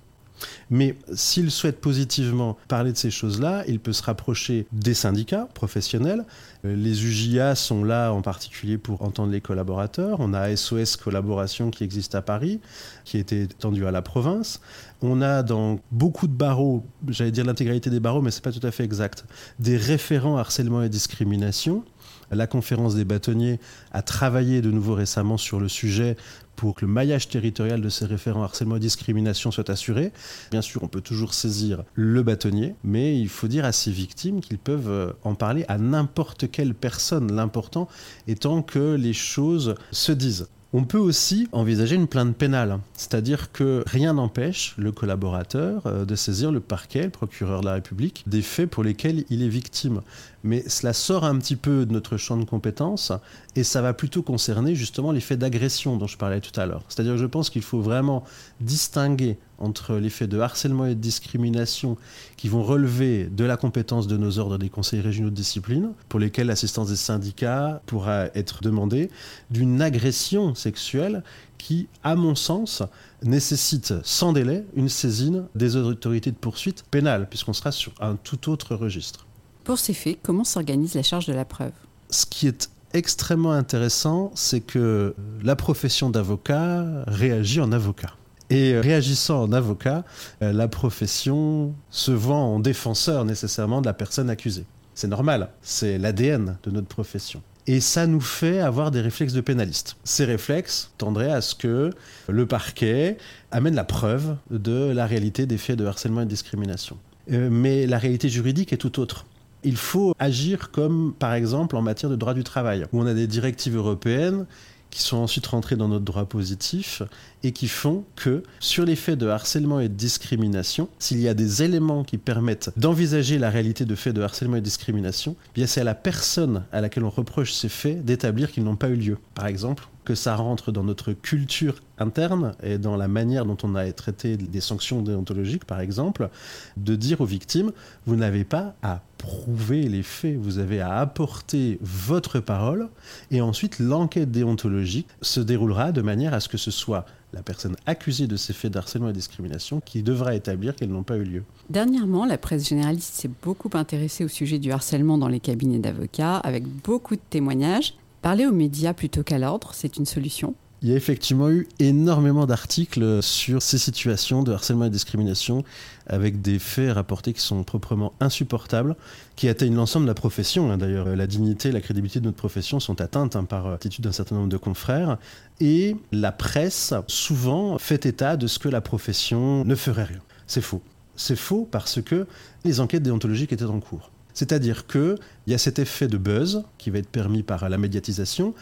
Mais 0.71 0.97
s'il 1.15 1.51
souhaite 1.51 1.81
positivement 1.81 2.57
parler 2.69 2.93
de 2.93 2.97
ces 2.97 3.11
choses-là, 3.11 3.65
il 3.69 3.81
peut 3.81 3.93
se 3.93 4.03
rapprocher 4.03 4.67
des 4.73 4.95
syndicats 4.95 5.49
professionnels. 5.55 6.25
Euh, 6.65 6.77
les 6.77 7.05
UJA 7.05 7.55
sont 7.55 7.85
là 7.85 8.13
en 8.13 8.23
particulier 8.23 8.79
pour 8.79 9.03
entendre 9.03 9.33
les 9.33 9.41
collaborateurs. 9.41 10.19
On 10.21 10.33
a 10.35 10.55
SOS 10.55 10.97
Collaboration 10.97 11.71
qui 11.71 11.85
existe 11.85 12.15
à 12.15 12.23
Paris, 12.23 12.61
qui 13.05 13.19
a 13.19 13.21
été 13.21 13.43
étendu 13.43 13.87
à 13.87 13.91
la 13.91 14.03
province. 14.03 14.61
On 15.03 15.23
a 15.23 15.43
dans 15.43 15.81
beaucoup 15.93 16.27
de 16.27 16.33
barreaux, 16.33 16.85
j'allais 17.09 17.31
dire 17.31 17.45
l'intégralité 17.45 17.91
des 17.91 18.01
barreaux, 18.01 18.23
mais 18.23 18.31
ce 18.31 18.39
n'est 18.39 18.43
pas 18.43 18.53
tout 18.53 18.67
à 18.67 18.71
fait 18.71 18.85
exact, 18.85 19.25
des 19.59 19.77
référents 19.77 20.37
harcèlement 20.37 20.83
et 20.83 20.89
discrimination 20.89 21.85
la 22.31 22.47
conférence 22.47 22.95
des 22.95 23.05
bâtonniers 23.05 23.61
a 23.93 24.03
travaillé 24.03 24.61
de 24.61 24.71
nouveau 24.71 24.95
récemment 24.95 25.37
sur 25.37 25.61
le 25.61 25.69
sujet 25.69 26.17
pour 26.57 26.75
que 26.75 26.85
le 26.85 26.91
maillage 26.91 27.29
territorial 27.29 27.81
de 27.81 27.89
ces 27.89 28.07
référents 28.07 28.43
harcèlement 28.43 28.77
et 28.77 28.81
discrimination 28.81 29.51
soit 29.51 29.71
assuré. 29.71 30.13
Bien 30.51 30.63
sûr, 30.63 30.83
on 30.83 30.89
peut 30.89 31.01
toujours 31.01 31.35
saisir 31.35 31.85
le 31.95 32.23
bâtonnier, 32.23 32.75
mais 32.85 33.19
il 33.19 33.29
faut 33.29 33.49
dire 33.49 33.65
à 33.65 33.73
ces 33.73 33.91
victimes 33.91 34.41
qu'ils 34.41 34.59
peuvent 34.59 34.89
euh, 34.89 35.13
en 35.23 35.35
parler 35.35 35.65
à 35.69 35.79
n'importe 35.79 36.51
quelle 36.51 36.75
personne, 36.75 37.35
l'important 37.35 37.89
étant 38.29 38.63
que 38.63 38.95
les 38.95 39.13
choses 39.13 39.75
se 39.91 40.13
disent. 40.13 40.49
On 40.77 40.83
peut 40.83 40.99
aussi 40.99 41.47
envisager 41.53 41.95
une 41.95 42.09
plainte 42.09 42.37
pénale, 42.37 42.81
c'est-à-dire 42.95 43.53
que 43.53 43.85
rien 43.87 44.15
n'empêche 44.15 44.75
le 44.77 44.91
collaborateur 44.91 45.87
euh, 45.87 46.05
de 46.05 46.17
saisir 46.17 46.51
le 46.51 46.59
parquet, 46.59 47.05
le 47.05 47.11
procureur 47.11 47.61
de 47.61 47.67
la 47.67 47.75
République, 47.75 48.25
des 48.27 48.43
faits 48.43 48.69
pour 48.69 48.83
lesquels 48.83 49.25
il 49.31 49.45
est 49.45 49.49
victime. 49.49 50.01
Mais 50.43 50.69
cela 50.69 50.93
sort 50.93 51.23
un 51.23 51.39
petit 51.39 51.55
peu 51.55 51.87
de 51.87 51.93
notre 51.93 52.17
champ 52.17 52.37
de 52.37 52.45
compétences 52.45 53.13
et 53.55 53.63
ça 53.63 53.83
va 53.83 53.95
plutôt 53.95 54.23
concerner 54.23 54.75
justement 54.75 55.13
les 55.13 55.21
faits 55.21 55.39
d'agression 55.39 55.97
dont 55.97 56.09
je 56.09 56.19
parlais 56.19 56.41
tout 56.41 56.59
à 56.59 56.67
l'heure. 56.67 56.83
C'est-à-dire 56.89 57.13
que 57.13 57.21
je 57.21 57.27
pense 57.27 57.51
qu'il 57.51 57.63
faut 57.63 57.81
vraiment 57.81 58.25
distinguer 58.61 59.39
entre 59.65 59.97
les 59.97 60.11
faits 60.11 60.31
de 60.31 60.39
harcèlement 60.39 60.87
et 60.87 60.95
de 60.95 61.01
discrimination 61.01 61.97
qui 62.37 62.49
vont 62.49 62.63
relever 62.63 63.25
de 63.25 63.45
la 63.45 63.57
compétence 63.57 64.07
de 64.07 64.17
nos 64.17 64.39
ordres 64.39 64.59
des 64.59 64.69
conseils 64.69 65.01
régionaux 65.01 65.31
de 65.31 65.35
discipline, 65.35 65.93
pour 66.09 66.21
lesquels 66.21 66.47
l'assistance 66.47 66.89
des 66.89 66.97
syndicats 66.97 67.81
pourra 67.87 68.27
être 68.35 68.63
demandée, 68.63 69.11
d'une 69.51 69.81
agression 69.83 70.55
sexuelle 70.55 71.23
qui, 71.59 71.89
à 72.03 72.15
mon 72.15 72.35
sens, 72.35 72.83
nécessite 73.23 73.95
sans 74.05 74.33
délai 74.33 74.65
une 74.77 74.89
saisine 74.89 75.45
des 75.55 75.77
autorités 75.77 76.31
de 76.31 76.37
poursuite 76.37 76.85
pénale, 76.91 77.27
puisqu'on 77.29 77.55
sera 77.55 77.73
sur 77.73 77.93
un 78.01 78.17
tout 78.17 78.51
autre 78.51 78.75
registre. 78.75 79.27
Pour 79.65 79.79
ces 79.79 79.95
faits, 79.95 80.19
comment 80.23 80.45
s'organise 80.45 80.95
la 80.95 81.03
charge 81.03 81.27
de 81.27 81.33
la 81.33 81.47
preuve? 81.47 81.73
Ce 82.11 82.27
qui 82.27 82.47
est 82.47 82.69
extrêmement 82.93 83.53
intéressant, 83.53 84.31
c'est 84.35 84.61
que 84.61 85.15
la 85.43 85.57
profession 85.57 86.11
d'avocat 86.11 86.85
réagit 87.07 87.61
en 87.61 87.73
avocat. 87.73 88.15
Et 88.51 88.79
réagissant 88.79 89.43
en 89.43 89.53
avocat, 89.53 90.05
euh, 90.43 90.53
la 90.53 90.69
profession 90.69 91.75
se 91.91 92.13
vend 92.13 92.55
en 92.55 92.61
défenseur 92.61 93.25
nécessairement 93.25 93.81
de 93.81 93.87
la 93.87 93.95
personne 93.95 94.31
accusée. 94.31 94.67
C'est 94.95 95.09
normal, 95.09 95.51
c'est 95.63 95.99
l'ADN 95.99 96.57
de 96.63 96.71
notre 96.71 96.87
profession. 96.87 97.43
Et 97.67 97.81
ça 97.81 98.07
nous 98.07 98.21
fait 98.21 98.61
avoir 98.61 98.91
des 98.91 99.01
réflexes 99.01 99.33
de 99.33 99.41
pénaliste. 99.41 99.97
Ces 100.05 100.27
réflexes 100.27 100.91
tendraient 100.99 101.33
à 101.33 101.41
ce 101.41 101.55
que 101.55 101.91
le 102.29 102.47
parquet 102.47 103.17
amène 103.51 103.75
la 103.75 103.85
preuve 103.85 104.37
de 104.51 104.93
la 104.93 105.07
réalité 105.07 105.47
des 105.47 105.57
faits 105.57 105.79
de 105.79 105.87
harcèlement 105.87 106.21
et 106.21 106.25
de 106.27 106.31
discrimination. 106.31 106.99
Euh, 107.33 107.49
mais 107.51 107.87
la 107.87 107.99
réalité 107.99 108.29
juridique 108.29 108.75
est 108.75 108.77
tout 108.77 109.01
autre 109.01 109.25
il 109.65 109.77
faut 109.77 110.15
agir 110.19 110.71
comme 110.71 111.15
par 111.19 111.33
exemple 111.35 111.77
en 111.77 111.83
matière 111.83 112.11
de 112.11 112.17
droit 112.17 112.35
du 112.35 112.45
travail, 112.45 112.87
où 112.93 113.01
on 113.01 113.07
a 113.07 113.15
des 113.15 113.27
directives 113.27 113.77
européennes 113.77 114.47
qui 114.95 115.03
sont 115.03 115.17
ensuite 115.17 115.49
rentrées 115.49 115.75
dans 115.75 115.89
notre 115.89 116.05
droit 116.05 116.25
positif 116.25 117.03
et 117.43 117.51
qui 117.51 117.67
font 117.67 118.05
que 118.15 118.45
sur 118.61 118.85
les 118.85 118.95
faits 118.95 119.19
de 119.19 119.27
harcèlement 119.27 119.81
et 119.81 119.89
de 119.89 119.95
discrimination, 119.95 120.89
s'il 121.01 121.21
y 121.21 121.27
a 121.27 121.35
des 121.35 121.65
éléments 121.65 122.05
qui 122.05 122.17
permettent 122.17 122.71
d'envisager 122.77 123.39
la 123.39 123.51
réalité 123.51 123.85
de 123.85 123.95
faits 123.97 124.15
de 124.15 124.23
harcèlement 124.23 124.55
et 124.55 124.61
de 124.61 124.65
discrimination, 124.65 125.35
eh 125.47 125.51
bien 125.55 125.67
c'est 125.67 125.81
à 125.81 125.85
la 125.85 125.97
personne 125.97 126.63
à 126.71 126.81
laquelle 126.81 127.03
on 127.03 127.11
reproche 127.11 127.53
ces 127.53 127.69
faits 127.69 128.05
d'établir 128.05 128.53
qu'ils 128.53 128.63
n'ont 128.63 128.77
pas 128.77 128.89
eu 128.89 128.95
lieu. 128.95 129.19
Par 129.35 129.49
exemple, 129.49 129.89
que 130.05 130.15
ça 130.15 130.37
rentre 130.37 130.73
dans 130.73 130.85
notre 130.85 131.13
culture 131.13 131.77
interne 131.99 132.55
et 132.63 132.79
dans 132.79 132.97
la 132.97 133.09
manière 133.09 133.45
dont 133.45 133.57
on 133.63 133.75
a 133.75 133.91
traité 133.93 134.37
des 134.37 134.61
sanctions 134.61 135.03
déontologiques, 135.03 135.65
par 135.65 135.81
exemple, 135.81 136.29
de 136.77 136.97
dire 136.97 137.21
aux 137.21 137.27
victimes, 137.27 137.73
vous 138.07 138.17
n'avez 138.17 138.45
pas 138.45 138.75
à 138.83 139.01
prouver 139.19 139.83
les 139.89 140.03
faits, 140.03 140.37
vous 140.37 140.59
avez 140.59 140.81
à 140.81 140.99
apporter 140.99 141.79
votre 141.81 142.41
parole, 142.41 142.89
et 143.31 143.41
ensuite 143.41 143.79
l'enquête 143.79 144.31
déontologique 144.31 145.09
se 145.23 145.41
déroulera 145.41 145.93
de 145.93 146.03
manière 146.03 146.35
à 146.35 146.41
ce 146.41 146.49
que 146.49 146.59
ce 146.59 146.71
soit 146.71 147.07
la 147.33 147.43
personne 147.43 147.75
accusée 147.87 148.27
de 148.27 148.37
ces 148.37 148.53
faits 148.53 148.73
d'harcèlement 148.73 149.09
et 149.09 149.13
de 149.13 149.17
discrimination 149.17 149.81
qui 149.81 150.03
devra 150.03 150.35
établir 150.35 150.77
qu'elles 150.77 150.91
n'ont 150.91 151.03
pas 151.03 151.17
eu 151.17 151.25
lieu. 151.25 151.43
Dernièrement, 151.69 152.27
la 152.27 152.39
presse 152.39 152.69
généraliste 152.69 153.15
s'est 153.15 153.31
beaucoup 153.43 153.71
intéressée 153.75 154.25
au 154.25 154.29
sujet 154.29 154.59
du 154.59 154.71
harcèlement 154.71 155.19
dans 155.19 155.29
les 155.29 155.41
cabinets 155.41 155.81
d'avocats, 155.81 156.37
avec 156.37 156.65
beaucoup 156.65 157.17
de 157.17 157.21
témoignages. 157.31 157.95
Parler 158.25 158.47
aux 158.47 158.53
médias 158.53 158.95
plutôt 158.95 159.23
qu'à 159.23 159.39
l'ordre, 159.39 159.73
c'est 159.75 159.99
une 159.99 160.07
solution 160.07 160.55
il 160.83 160.91
y 160.91 160.93
a 160.93 160.97
effectivement 160.97 161.49
eu 161.49 161.67
énormément 161.79 162.45
d'articles 162.45 163.23
sur 163.23 163.63
ces 163.63 163.79
situations 163.79 164.43
de 164.43 164.53
harcèlement 164.53 164.85
et 164.85 164.89
de 164.89 164.93
discrimination 164.93 165.65
avec 166.07 166.43
des 166.43 166.59
faits 166.59 166.93
rapportés 166.93 167.33
qui 167.33 167.41
sont 167.41 167.65
proprement 167.65 168.13
insupportables, 168.21 168.95
qui 169.35 169.49
atteignent 169.49 169.77
l'ensemble 169.77 170.05
de 170.05 170.11
la 170.11 170.15
profession. 170.15 170.71
Hein. 170.71 170.77
D'ailleurs, 170.77 171.07
la 171.17 171.27
dignité 171.27 171.71
et 171.71 171.73
la 171.73 171.81
crédibilité 171.81 172.21
de 172.21 172.27
notre 172.27 172.37
profession 172.37 172.81
sont 172.81 173.01
atteintes 173.01 173.35
hein, 173.35 173.45
par 173.45 173.71
l'attitude 173.71 174.05
d'un 174.05 174.13
certain 174.13 174.35
nombre 174.35 174.51
de 174.51 174.59
confrères. 174.59 175.17
Et 175.59 175.97
la 176.13 176.33
presse, 176.33 176.93
souvent, 177.07 177.79
fait 177.79 178.05
état 178.05 178.37
de 178.37 178.47
ce 178.47 178.59
que 178.59 178.69
la 178.69 178.83
profession 178.83 179.65
ne 179.65 179.75
ferait 179.75 180.05
rien. 180.05 180.21
C'est 180.47 180.61
faux. 180.61 180.83
C'est 181.17 181.37
faux 181.37 181.67
parce 181.71 182.03
que 182.03 182.27
les 182.67 182.81
enquêtes 182.81 183.03
déontologiques 183.03 183.55
étaient 183.55 183.65
en 183.65 183.81
cours. 183.81 184.11
C'est-à-dire 184.35 184.87
qu'il 184.87 185.17
y 185.47 185.55
a 185.55 185.59
cet 185.59 185.79
effet 185.79 186.09
de 186.09 186.19
buzz 186.19 186.65
qui 186.77 186.91
va 186.91 186.99
être 186.99 187.09
permis 187.09 187.43
par 187.43 187.69
la 187.69 187.79
médiatisation. 187.79 188.55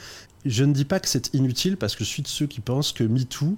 Je 0.44 0.64
ne 0.64 0.72
dis 0.72 0.84
pas 0.84 1.00
que 1.00 1.08
c'est 1.08 1.34
inutile 1.34 1.76
parce 1.76 1.96
que 1.96 2.04
je 2.04 2.08
suis 2.08 2.22
de 2.22 2.28
ceux 2.28 2.46
qui 2.46 2.60
pensent 2.60 2.92
que 2.92 3.04
MeToo 3.04 3.56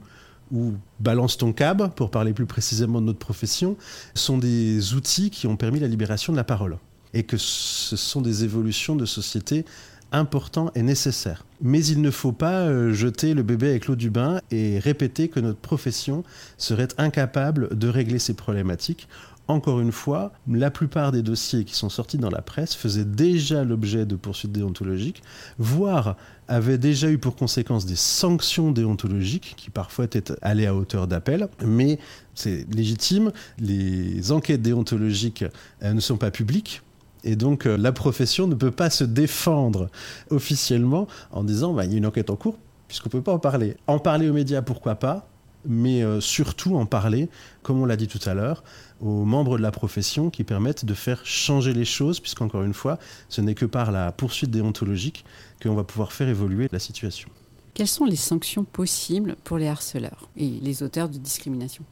ou 0.52 0.74
Balance 1.00 1.36
ton 1.36 1.52
cab, 1.52 1.92
pour 1.94 2.10
parler 2.10 2.32
plus 2.32 2.46
précisément 2.46 3.00
de 3.00 3.06
notre 3.06 3.18
profession, 3.18 3.76
sont 4.14 4.38
des 4.38 4.94
outils 4.94 5.30
qui 5.30 5.46
ont 5.46 5.56
permis 5.56 5.80
la 5.80 5.88
libération 5.88 6.32
de 6.32 6.36
la 6.36 6.44
parole. 6.44 6.78
Et 7.12 7.22
que 7.22 7.36
ce 7.36 7.96
sont 7.96 8.20
des 8.20 8.44
évolutions 8.44 8.96
de 8.96 9.06
société 9.06 9.64
important 10.12 10.70
et 10.74 10.82
nécessaire. 10.82 11.44
Mais 11.60 11.84
il 11.84 12.00
ne 12.00 12.10
faut 12.10 12.32
pas 12.32 12.60
euh, 12.60 12.92
jeter 12.92 13.34
le 13.34 13.42
bébé 13.42 13.70
avec 13.70 13.86
l'eau 13.86 13.96
du 13.96 14.10
bain 14.10 14.40
et 14.50 14.78
répéter 14.78 15.28
que 15.28 15.40
notre 15.40 15.58
profession 15.58 16.22
serait 16.56 16.88
incapable 16.98 17.76
de 17.76 17.88
régler 17.88 18.18
ces 18.18 18.34
problématiques. 18.34 19.08
Encore 19.46 19.80
une 19.80 19.92
fois, 19.92 20.32
la 20.48 20.70
plupart 20.70 21.12
des 21.12 21.22
dossiers 21.22 21.64
qui 21.64 21.74
sont 21.74 21.90
sortis 21.90 22.16
dans 22.16 22.30
la 22.30 22.40
presse 22.40 22.74
faisaient 22.74 23.04
déjà 23.04 23.62
l'objet 23.62 24.06
de 24.06 24.16
poursuites 24.16 24.52
déontologiques, 24.52 25.22
voire 25.58 26.16
avaient 26.48 26.78
déjà 26.78 27.10
eu 27.10 27.18
pour 27.18 27.36
conséquence 27.36 27.84
des 27.84 27.96
sanctions 27.96 28.70
déontologiques 28.70 29.54
qui 29.58 29.68
parfois 29.68 30.06
étaient 30.06 30.32
allées 30.40 30.66
à 30.66 30.74
hauteur 30.74 31.06
d'appel. 31.06 31.48
Mais 31.62 31.98
c'est 32.34 32.66
légitime, 32.74 33.32
les 33.58 34.32
enquêtes 34.32 34.62
déontologiques 34.62 35.44
ne 35.82 36.00
sont 36.00 36.16
pas 36.16 36.30
publiques. 36.30 36.80
Et 37.22 37.36
donc 37.36 37.66
euh, 37.66 37.76
la 37.76 37.92
profession 37.92 38.46
ne 38.46 38.54
peut 38.54 38.70
pas 38.70 38.90
se 38.90 39.04
défendre 39.04 39.88
officiellement 40.30 41.06
en 41.32 41.42
disant 41.42 41.72
bah, 41.72 41.84
il 41.84 41.92
y 41.92 41.94
a 41.94 41.98
une 41.98 42.06
enquête 42.06 42.30
en 42.30 42.36
cours, 42.36 42.58
puisqu'on 42.86 43.08
ne 43.08 43.12
peut 43.12 43.22
pas 43.22 43.32
en 43.32 43.38
parler. 43.38 43.76
En 43.86 43.98
parler 43.98 44.28
aux 44.28 44.34
médias, 44.34 44.62
pourquoi 44.62 44.94
pas? 44.94 45.28
Mais 45.66 46.02
euh, 46.02 46.20
surtout 46.20 46.76
en 46.76 46.86
parler, 46.86 47.28
comme 47.62 47.80
on 47.80 47.86
l'a 47.86 47.96
dit 47.96 48.08
tout 48.08 48.20
à 48.26 48.34
l'heure, 48.34 48.64
aux 49.00 49.24
membres 49.24 49.56
de 49.56 49.62
la 49.62 49.70
profession 49.70 50.30
qui 50.30 50.44
permettent 50.44 50.84
de 50.84 50.94
faire 50.94 51.24
changer 51.24 51.72
les 51.72 51.84
choses, 51.84 52.20
puisqu'encore 52.20 52.62
une 52.62 52.74
fois, 52.74 52.98
ce 53.28 53.40
n'est 53.40 53.54
que 53.54 53.66
par 53.66 53.92
la 53.92 54.12
poursuite 54.12 54.50
déontologique 54.50 55.24
qu'on 55.62 55.74
va 55.74 55.84
pouvoir 55.84 56.12
faire 56.12 56.28
évoluer 56.28 56.68
la 56.72 56.78
situation. 56.78 57.28
Quelles 57.74 57.88
sont 57.88 58.04
les 58.04 58.16
sanctions 58.16 58.64
possibles 58.64 59.36
pour 59.44 59.58
les 59.58 59.66
harceleurs 59.66 60.28
et 60.36 60.48
les 60.48 60.82
auteurs 60.82 61.08
de 61.08 61.18
discrimination? 61.18 61.84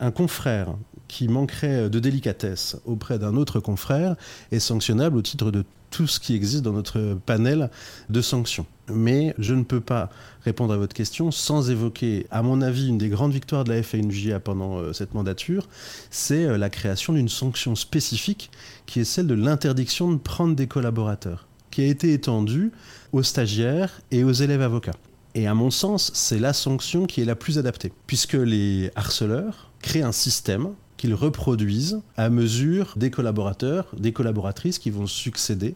Un 0.00 0.10
confrère 0.10 0.74
qui 1.08 1.28
manquerait 1.28 1.88
de 1.88 1.98
délicatesse 1.98 2.76
auprès 2.84 3.18
d'un 3.18 3.36
autre 3.36 3.60
confrère 3.60 4.16
est 4.50 4.58
sanctionnable 4.58 5.16
au 5.16 5.22
titre 5.22 5.50
de 5.50 5.64
tout 5.90 6.06
ce 6.06 6.20
qui 6.20 6.34
existe 6.34 6.62
dans 6.62 6.72
notre 6.72 7.16
panel 7.26 7.70
de 8.10 8.20
sanctions. 8.20 8.66
Mais 8.88 9.34
je 9.38 9.54
ne 9.54 9.64
peux 9.64 9.80
pas 9.80 10.10
répondre 10.44 10.72
à 10.72 10.76
votre 10.76 10.94
question 10.94 11.30
sans 11.30 11.70
évoquer, 11.70 12.26
à 12.30 12.42
mon 12.42 12.62
avis, 12.62 12.88
une 12.88 12.98
des 12.98 13.08
grandes 13.08 13.32
victoires 13.32 13.64
de 13.64 13.72
la 13.72 13.82
FNJA 13.82 14.38
pendant 14.40 14.78
euh, 14.78 14.92
cette 14.92 15.14
mandature, 15.14 15.68
c'est 16.10 16.44
euh, 16.44 16.56
la 16.56 16.70
création 16.70 17.12
d'une 17.12 17.28
sanction 17.28 17.74
spécifique 17.74 18.50
qui 18.86 19.00
est 19.00 19.04
celle 19.04 19.26
de 19.26 19.34
l'interdiction 19.34 20.12
de 20.12 20.18
prendre 20.18 20.54
des 20.54 20.68
collaborateurs, 20.68 21.48
qui 21.70 21.82
a 21.82 21.86
été 21.86 22.12
étendue 22.12 22.70
aux 23.12 23.22
stagiaires 23.22 24.00
et 24.10 24.22
aux 24.22 24.32
élèves 24.32 24.62
avocats. 24.62 24.94
Et 25.34 25.46
à 25.46 25.54
mon 25.54 25.70
sens, 25.70 26.12
c'est 26.14 26.38
la 26.38 26.52
sanction 26.52 27.06
qui 27.06 27.20
est 27.20 27.26
la 27.26 27.34
plus 27.34 27.58
adaptée, 27.58 27.92
puisque 28.06 28.34
les 28.34 28.90
harceleurs 28.94 29.70
créent 29.82 30.02
un 30.02 30.12
système 30.12 30.70
qu'ils 30.96 31.14
reproduisent 31.14 32.00
à 32.16 32.30
mesure 32.30 32.94
des 32.96 33.10
collaborateurs, 33.10 33.86
des 33.96 34.12
collaboratrices 34.12 34.78
qui 34.78 34.90
vont 34.90 35.06
succéder. 35.06 35.74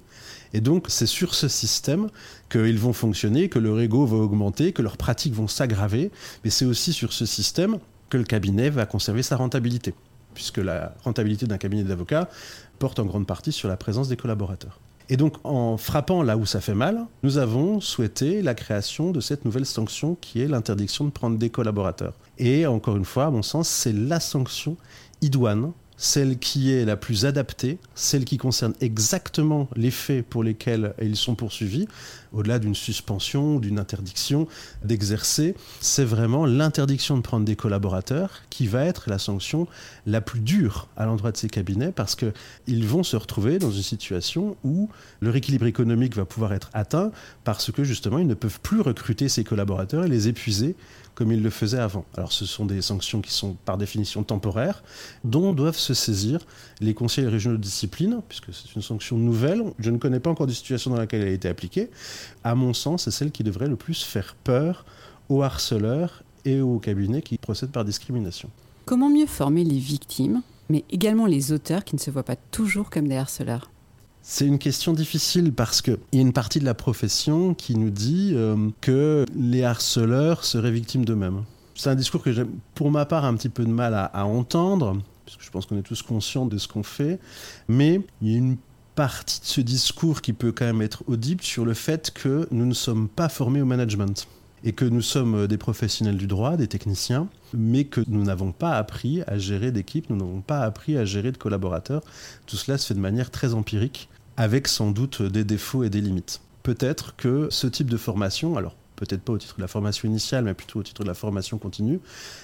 Et 0.52 0.60
donc, 0.60 0.86
c'est 0.88 1.06
sur 1.06 1.34
ce 1.34 1.48
système 1.48 2.08
qu'ils 2.50 2.78
vont 2.78 2.92
fonctionner, 2.92 3.48
que 3.48 3.58
leur 3.58 3.80
ego 3.80 4.06
va 4.06 4.16
augmenter, 4.16 4.72
que 4.72 4.82
leurs 4.82 4.96
pratiques 4.96 5.34
vont 5.34 5.48
s'aggraver. 5.48 6.10
Mais 6.44 6.50
c'est 6.50 6.64
aussi 6.64 6.92
sur 6.92 7.12
ce 7.12 7.26
système 7.26 7.78
que 8.08 8.18
le 8.18 8.24
cabinet 8.24 8.70
va 8.70 8.86
conserver 8.86 9.22
sa 9.22 9.36
rentabilité, 9.36 9.94
puisque 10.34 10.58
la 10.58 10.94
rentabilité 11.04 11.46
d'un 11.46 11.58
cabinet 11.58 11.84
d'avocats 11.84 12.28
porte 12.78 12.98
en 12.98 13.04
grande 13.04 13.26
partie 13.26 13.52
sur 13.52 13.68
la 13.68 13.76
présence 13.76 14.08
des 14.08 14.16
collaborateurs. 14.16 14.80
Et 15.12 15.16
donc, 15.16 15.34
en 15.42 15.76
frappant 15.76 16.22
là 16.22 16.36
où 16.36 16.46
ça 16.46 16.60
fait 16.60 16.74
mal, 16.74 17.06
nous 17.24 17.38
avons 17.38 17.80
souhaité 17.80 18.42
la 18.42 18.54
création 18.54 19.10
de 19.10 19.20
cette 19.20 19.44
nouvelle 19.44 19.66
sanction 19.66 20.16
qui 20.20 20.40
est 20.40 20.46
l'interdiction 20.46 21.04
de 21.04 21.10
prendre 21.10 21.36
des 21.36 21.50
collaborateurs. 21.50 22.14
Et 22.38 22.64
encore 22.64 22.96
une 22.96 23.04
fois, 23.04 23.26
à 23.26 23.30
mon 23.30 23.42
sens, 23.42 23.68
c'est 23.68 23.92
la 23.92 24.20
sanction 24.20 24.76
idoine 25.22 25.72
celle 26.00 26.38
qui 26.38 26.72
est 26.72 26.86
la 26.86 26.96
plus 26.96 27.26
adaptée, 27.26 27.78
celle 27.94 28.24
qui 28.24 28.38
concerne 28.38 28.72
exactement 28.80 29.68
les 29.76 29.90
faits 29.90 30.24
pour 30.24 30.42
lesquels 30.42 30.94
ils 31.02 31.14
sont 31.14 31.34
poursuivis, 31.34 31.88
au-delà 32.32 32.58
d'une 32.58 32.74
suspension 32.74 33.58
d'une 33.58 33.78
interdiction 33.78 34.48
d'exercer, 34.82 35.54
c'est 35.82 36.04
vraiment 36.04 36.46
l'interdiction 36.46 37.18
de 37.18 37.22
prendre 37.22 37.44
des 37.44 37.54
collaborateurs 37.54 38.40
qui 38.48 38.66
va 38.66 38.86
être 38.86 39.10
la 39.10 39.18
sanction 39.18 39.66
la 40.06 40.22
plus 40.22 40.40
dure 40.40 40.88
à 40.96 41.04
l'endroit 41.04 41.32
de 41.32 41.36
ces 41.36 41.50
cabinets 41.50 41.92
parce 41.92 42.16
qu'ils 42.16 42.86
vont 42.86 43.02
se 43.02 43.16
retrouver 43.16 43.58
dans 43.58 43.70
une 43.70 43.82
situation 43.82 44.56
où 44.64 44.88
leur 45.20 45.36
équilibre 45.36 45.66
économique 45.66 46.16
va 46.16 46.24
pouvoir 46.24 46.54
être 46.54 46.70
atteint 46.72 47.12
parce 47.44 47.70
que 47.70 47.84
justement 47.84 48.18
ils 48.18 48.26
ne 48.26 48.32
peuvent 48.32 48.60
plus 48.60 48.80
recruter 48.80 49.28
ces 49.28 49.44
collaborateurs 49.44 50.06
et 50.06 50.08
les 50.08 50.28
épuiser 50.28 50.76
comme 51.14 51.32
ils 51.32 51.42
le 51.42 51.50
faisaient 51.50 51.78
avant. 51.78 52.04
Alors 52.16 52.32
ce 52.32 52.46
sont 52.46 52.64
des 52.64 52.82
sanctions 52.82 53.20
qui 53.20 53.32
sont 53.32 53.56
par 53.64 53.78
définition 53.78 54.22
temporaires, 54.22 54.82
dont 55.24 55.52
doivent 55.52 55.76
se 55.76 55.94
saisir 55.94 56.40
les 56.80 56.94
conseils 56.94 57.26
régionaux 57.26 57.56
de 57.56 57.62
discipline, 57.62 58.20
puisque 58.28 58.52
c'est 58.52 58.74
une 58.74 58.82
sanction 58.82 59.16
nouvelle. 59.16 59.62
Je 59.78 59.90
ne 59.90 59.98
connais 59.98 60.20
pas 60.20 60.30
encore 60.30 60.46
de 60.46 60.52
situation 60.52 60.90
dans 60.90 60.96
laquelle 60.96 61.22
elle 61.22 61.28
a 61.28 61.32
été 61.32 61.48
appliquée. 61.48 61.90
À 62.44 62.54
mon 62.54 62.72
sens, 62.74 63.04
c'est 63.04 63.10
celle 63.10 63.30
qui 63.30 63.44
devrait 63.44 63.68
le 63.68 63.76
plus 63.76 64.02
faire 64.02 64.34
peur 64.44 64.84
aux 65.28 65.42
harceleurs 65.42 66.22
et 66.44 66.60
aux 66.60 66.78
cabinets 66.78 67.22
qui 67.22 67.38
procèdent 67.38 67.72
par 67.72 67.84
discrimination. 67.84 68.50
Comment 68.86 69.10
mieux 69.10 69.26
former 69.26 69.64
les 69.64 69.78
victimes, 69.78 70.42
mais 70.68 70.84
également 70.90 71.26
les 71.26 71.52
auteurs 71.52 71.84
qui 71.84 71.94
ne 71.94 72.00
se 72.00 72.10
voient 72.10 72.22
pas 72.22 72.36
toujours 72.36 72.90
comme 72.90 73.08
des 73.08 73.16
harceleurs? 73.16 73.70
C'est 74.22 74.46
une 74.46 74.58
question 74.58 74.92
difficile 74.92 75.52
parce 75.52 75.82
qu'il 75.82 75.98
y 76.12 76.18
a 76.18 76.20
une 76.20 76.32
partie 76.32 76.60
de 76.60 76.64
la 76.64 76.74
profession 76.74 77.54
qui 77.54 77.74
nous 77.76 77.90
dit 77.90 78.32
euh, 78.34 78.68
que 78.80 79.24
les 79.34 79.64
harceleurs 79.64 80.44
seraient 80.44 80.70
victimes 80.70 81.04
d'eux-mêmes. 81.04 81.44
C'est 81.74 81.90
un 81.90 81.94
discours 81.94 82.22
que 82.22 82.32
j'ai, 82.32 82.44
pour 82.74 82.90
ma 82.90 83.06
part, 83.06 83.24
un 83.24 83.34
petit 83.34 83.48
peu 83.48 83.64
de 83.64 83.70
mal 83.70 83.94
à, 83.94 84.04
à 84.04 84.24
entendre, 84.24 84.98
parce 85.24 85.36
que 85.36 85.44
je 85.44 85.50
pense 85.50 85.66
qu'on 85.66 85.78
est 85.78 85.82
tous 85.82 86.02
conscients 86.02 86.46
de 86.46 86.58
ce 86.58 86.68
qu'on 86.68 86.82
fait, 86.82 87.18
mais 87.68 88.00
il 88.20 88.30
y 88.30 88.34
a 88.34 88.38
une 88.38 88.56
partie 88.94 89.40
de 89.40 89.46
ce 89.46 89.60
discours 89.62 90.20
qui 90.20 90.32
peut 90.32 90.52
quand 90.52 90.66
même 90.66 90.82
être 90.82 91.02
audible 91.06 91.42
sur 91.42 91.64
le 91.64 91.72
fait 91.72 92.10
que 92.10 92.46
nous 92.50 92.66
ne 92.66 92.74
sommes 92.74 93.08
pas 93.08 93.30
formés 93.30 93.62
au 93.62 93.66
management 93.66 94.28
et 94.64 94.72
que 94.72 94.84
nous 94.84 95.02
sommes 95.02 95.46
des 95.46 95.58
professionnels 95.58 96.16
du 96.16 96.26
droit, 96.26 96.56
des 96.56 96.68
techniciens, 96.68 97.28
mais 97.54 97.84
que 97.84 98.02
nous 98.08 98.24
n'avons 98.24 98.52
pas 98.52 98.76
appris 98.76 99.22
à 99.26 99.38
gérer 99.38 99.72
d'équipe, 99.72 100.10
nous 100.10 100.16
n'avons 100.16 100.40
pas 100.42 100.60
appris 100.60 100.96
à 100.96 101.04
gérer 101.04 101.32
de 101.32 101.38
collaborateurs. 101.38 102.02
Tout 102.46 102.56
cela 102.56 102.78
se 102.78 102.86
fait 102.86 102.94
de 102.94 103.00
manière 103.00 103.30
très 103.30 103.54
empirique, 103.54 104.08
avec 104.36 104.68
sans 104.68 104.90
doute 104.90 105.22
des 105.22 105.44
défauts 105.44 105.84
et 105.84 105.90
des 105.90 106.00
limites. 106.00 106.40
Peut-être 106.62 107.16
que 107.16 107.48
ce 107.50 107.66
type 107.66 107.88
de 107.88 107.96
formation, 107.96 108.56
alors 108.56 108.76
peut-être 108.96 109.22
pas 109.22 109.32
au 109.32 109.38
titre 109.38 109.56
de 109.56 109.62
la 109.62 109.68
formation 109.68 110.06
initiale, 110.08 110.44
mais 110.44 110.52
plutôt 110.52 110.80
au 110.80 110.82
titre 110.82 111.02
de 111.02 111.08
la 111.08 111.14
formation 111.14 111.56
continue, 111.56 112.00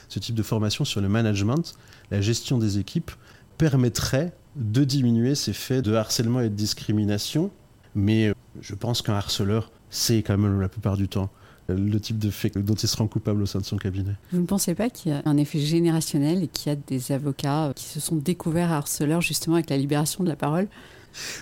ce 0.09 0.19
type 0.19 0.35
de 0.35 0.43
formation 0.43 0.87
sur 0.87 1.03
le 1.03 1.09
management, 1.09 1.75
la 2.11 2.23
gestion 2.23 2.57
des 2.57 2.79
équipes, 2.79 3.11
permettrait 3.59 4.33
de 4.57 4.85
diminuer 4.85 5.35
ces 5.35 5.53
faits 5.53 5.85
de 5.85 5.95
harcèlement 5.95 6.41
et 6.41 6.49
de 6.49 6.55
discrimination. 6.55 7.51
Mais 7.95 8.33
je 8.61 8.75
pense 8.75 9.03
qu'un 9.03 9.15
harceleur 9.15 9.71
sait 9.91 10.23
quand 10.23 10.37
même 10.37 10.61
la 10.61 10.69
plupart 10.69 10.97
du 10.97 11.09
temps 11.09 11.31
le 11.69 11.99
type 11.99 12.19
de 12.19 12.31
fait 12.31 12.57
dont 12.57 12.75
il 12.75 12.89
se 12.89 12.97
rend 12.97 13.09
coupable 13.09 13.43
au 13.43 13.47
sein 13.47 13.61
de 13.61 13.65
son 13.65 13.77
cabinet. 13.77 14.13
Vous 14.33 14.41
ne 14.41 14.47
pensez 14.47 14.75
pas 14.75 14.91
qu'il 14.91 15.13
y 15.13 15.15
a 15.15 15.23
un 15.25 15.37
effet 15.37 15.59
générationnel 15.59 16.43
et 16.43 16.49
qu'il 16.49 16.71
y 16.71 16.73
a 16.73 16.77
des 16.77 17.13
avocats 17.13 17.73
qui 17.75 17.85
se 17.85 18.01
sont 18.01 18.17
découverts 18.17 18.73
harceleurs 18.73 19.21
justement 19.21 19.57
avec 19.57 19.71
la 19.71 19.77
libération 19.77 20.23
de 20.25 20.29
la 20.29 20.37
parole? 20.37 20.69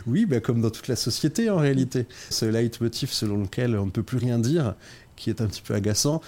Oui, 0.07 0.25
bah 0.25 0.41
comme 0.41 0.61
dans 0.61 0.71
toute 0.71 0.89
la 0.89 0.97
société 0.97 1.51
en 1.51 1.57
réalité. 1.57 2.07
Ce 2.31 2.45
leitmotiv 2.45 3.11
selon 3.11 3.39
lequel 3.43 3.77
on 3.77 3.87
ne 3.87 3.91
peut 3.91 4.03
plus 4.03 4.19
rien 4.19 4.39
dire, 4.39 4.75
qui 5.17 5.31
est 5.31 5.41
un 5.41 5.47
petit 5.47 5.63
peu 5.63 5.75
agaçant, 5.75 6.21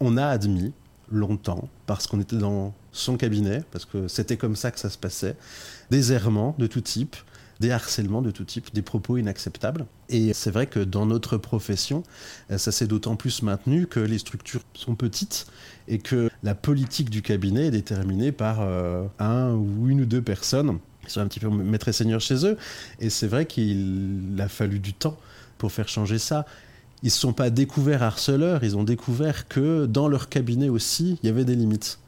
on 0.00 0.16
a 0.16 0.26
admis 0.26 0.72
longtemps, 1.10 1.68
parce 1.86 2.06
qu'on 2.06 2.20
était 2.20 2.36
dans 2.36 2.74
son 2.92 3.16
cabinet, 3.16 3.62
parce 3.70 3.84
que 3.84 4.08
c'était 4.08 4.36
comme 4.36 4.56
ça 4.56 4.70
que 4.70 4.80
ça 4.80 4.88
se 4.88 4.98
passait, 4.98 5.36
des 5.90 6.12
errements 6.12 6.54
de 6.58 6.66
tout 6.66 6.80
type, 6.80 7.16
des 7.60 7.70
harcèlements 7.70 8.22
de 8.22 8.30
tout 8.30 8.44
type, 8.44 8.74
des 8.74 8.82
propos 8.82 9.16
inacceptables. 9.16 9.86
Et 10.08 10.32
c'est 10.32 10.50
vrai 10.50 10.66
que 10.66 10.80
dans 10.80 11.06
notre 11.06 11.36
profession, 11.36 12.02
euh, 12.50 12.58
ça 12.58 12.72
s'est 12.72 12.86
d'autant 12.86 13.16
plus 13.16 13.42
maintenu 13.42 13.86
que 13.86 14.00
les 14.00 14.18
structures 14.18 14.62
sont 14.74 14.94
petites 14.94 15.46
et 15.88 15.98
que 15.98 16.30
la 16.42 16.54
politique 16.54 17.10
du 17.10 17.22
cabinet 17.22 17.66
est 17.66 17.70
déterminée 17.70 18.32
par 18.32 18.58
euh, 18.60 19.04
un 19.18 19.52
ou 19.52 19.88
une 19.88 20.02
ou 20.02 20.06
deux 20.06 20.22
personnes 20.22 20.78
qui 21.04 21.12
sont 21.12 21.20
un 21.20 21.26
petit 21.26 21.40
peu 21.40 21.48
maîtres 21.48 21.88
et 21.88 21.92
seigneurs 21.92 22.20
chez 22.20 22.46
eux. 22.46 22.56
Et 22.98 23.10
c'est 23.10 23.26
vrai 23.26 23.46
qu'il 23.46 24.34
a 24.38 24.48
fallu 24.48 24.78
du 24.78 24.94
temps 24.94 25.18
pour 25.58 25.72
faire 25.72 25.88
changer 25.88 26.18
ça. 26.18 26.46
Ils 27.02 27.06
ne 27.06 27.10
se 27.10 27.18
sont 27.18 27.34
pas 27.34 27.50
découverts 27.50 28.02
harceleurs, 28.02 28.64
ils 28.64 28.76
ont 28.76 28.84
découvert 28.84 29.46
que 29.46 29.84
dans 29.84 30.08
leur 30.08 30.30
cabinet 30.30 30.70
aussi, 30.70 31.18
il 31.22 31.26
y 31.26 31.28
avait 31.28 31.44
des 31.44 31.54
limites. 31.54 31.98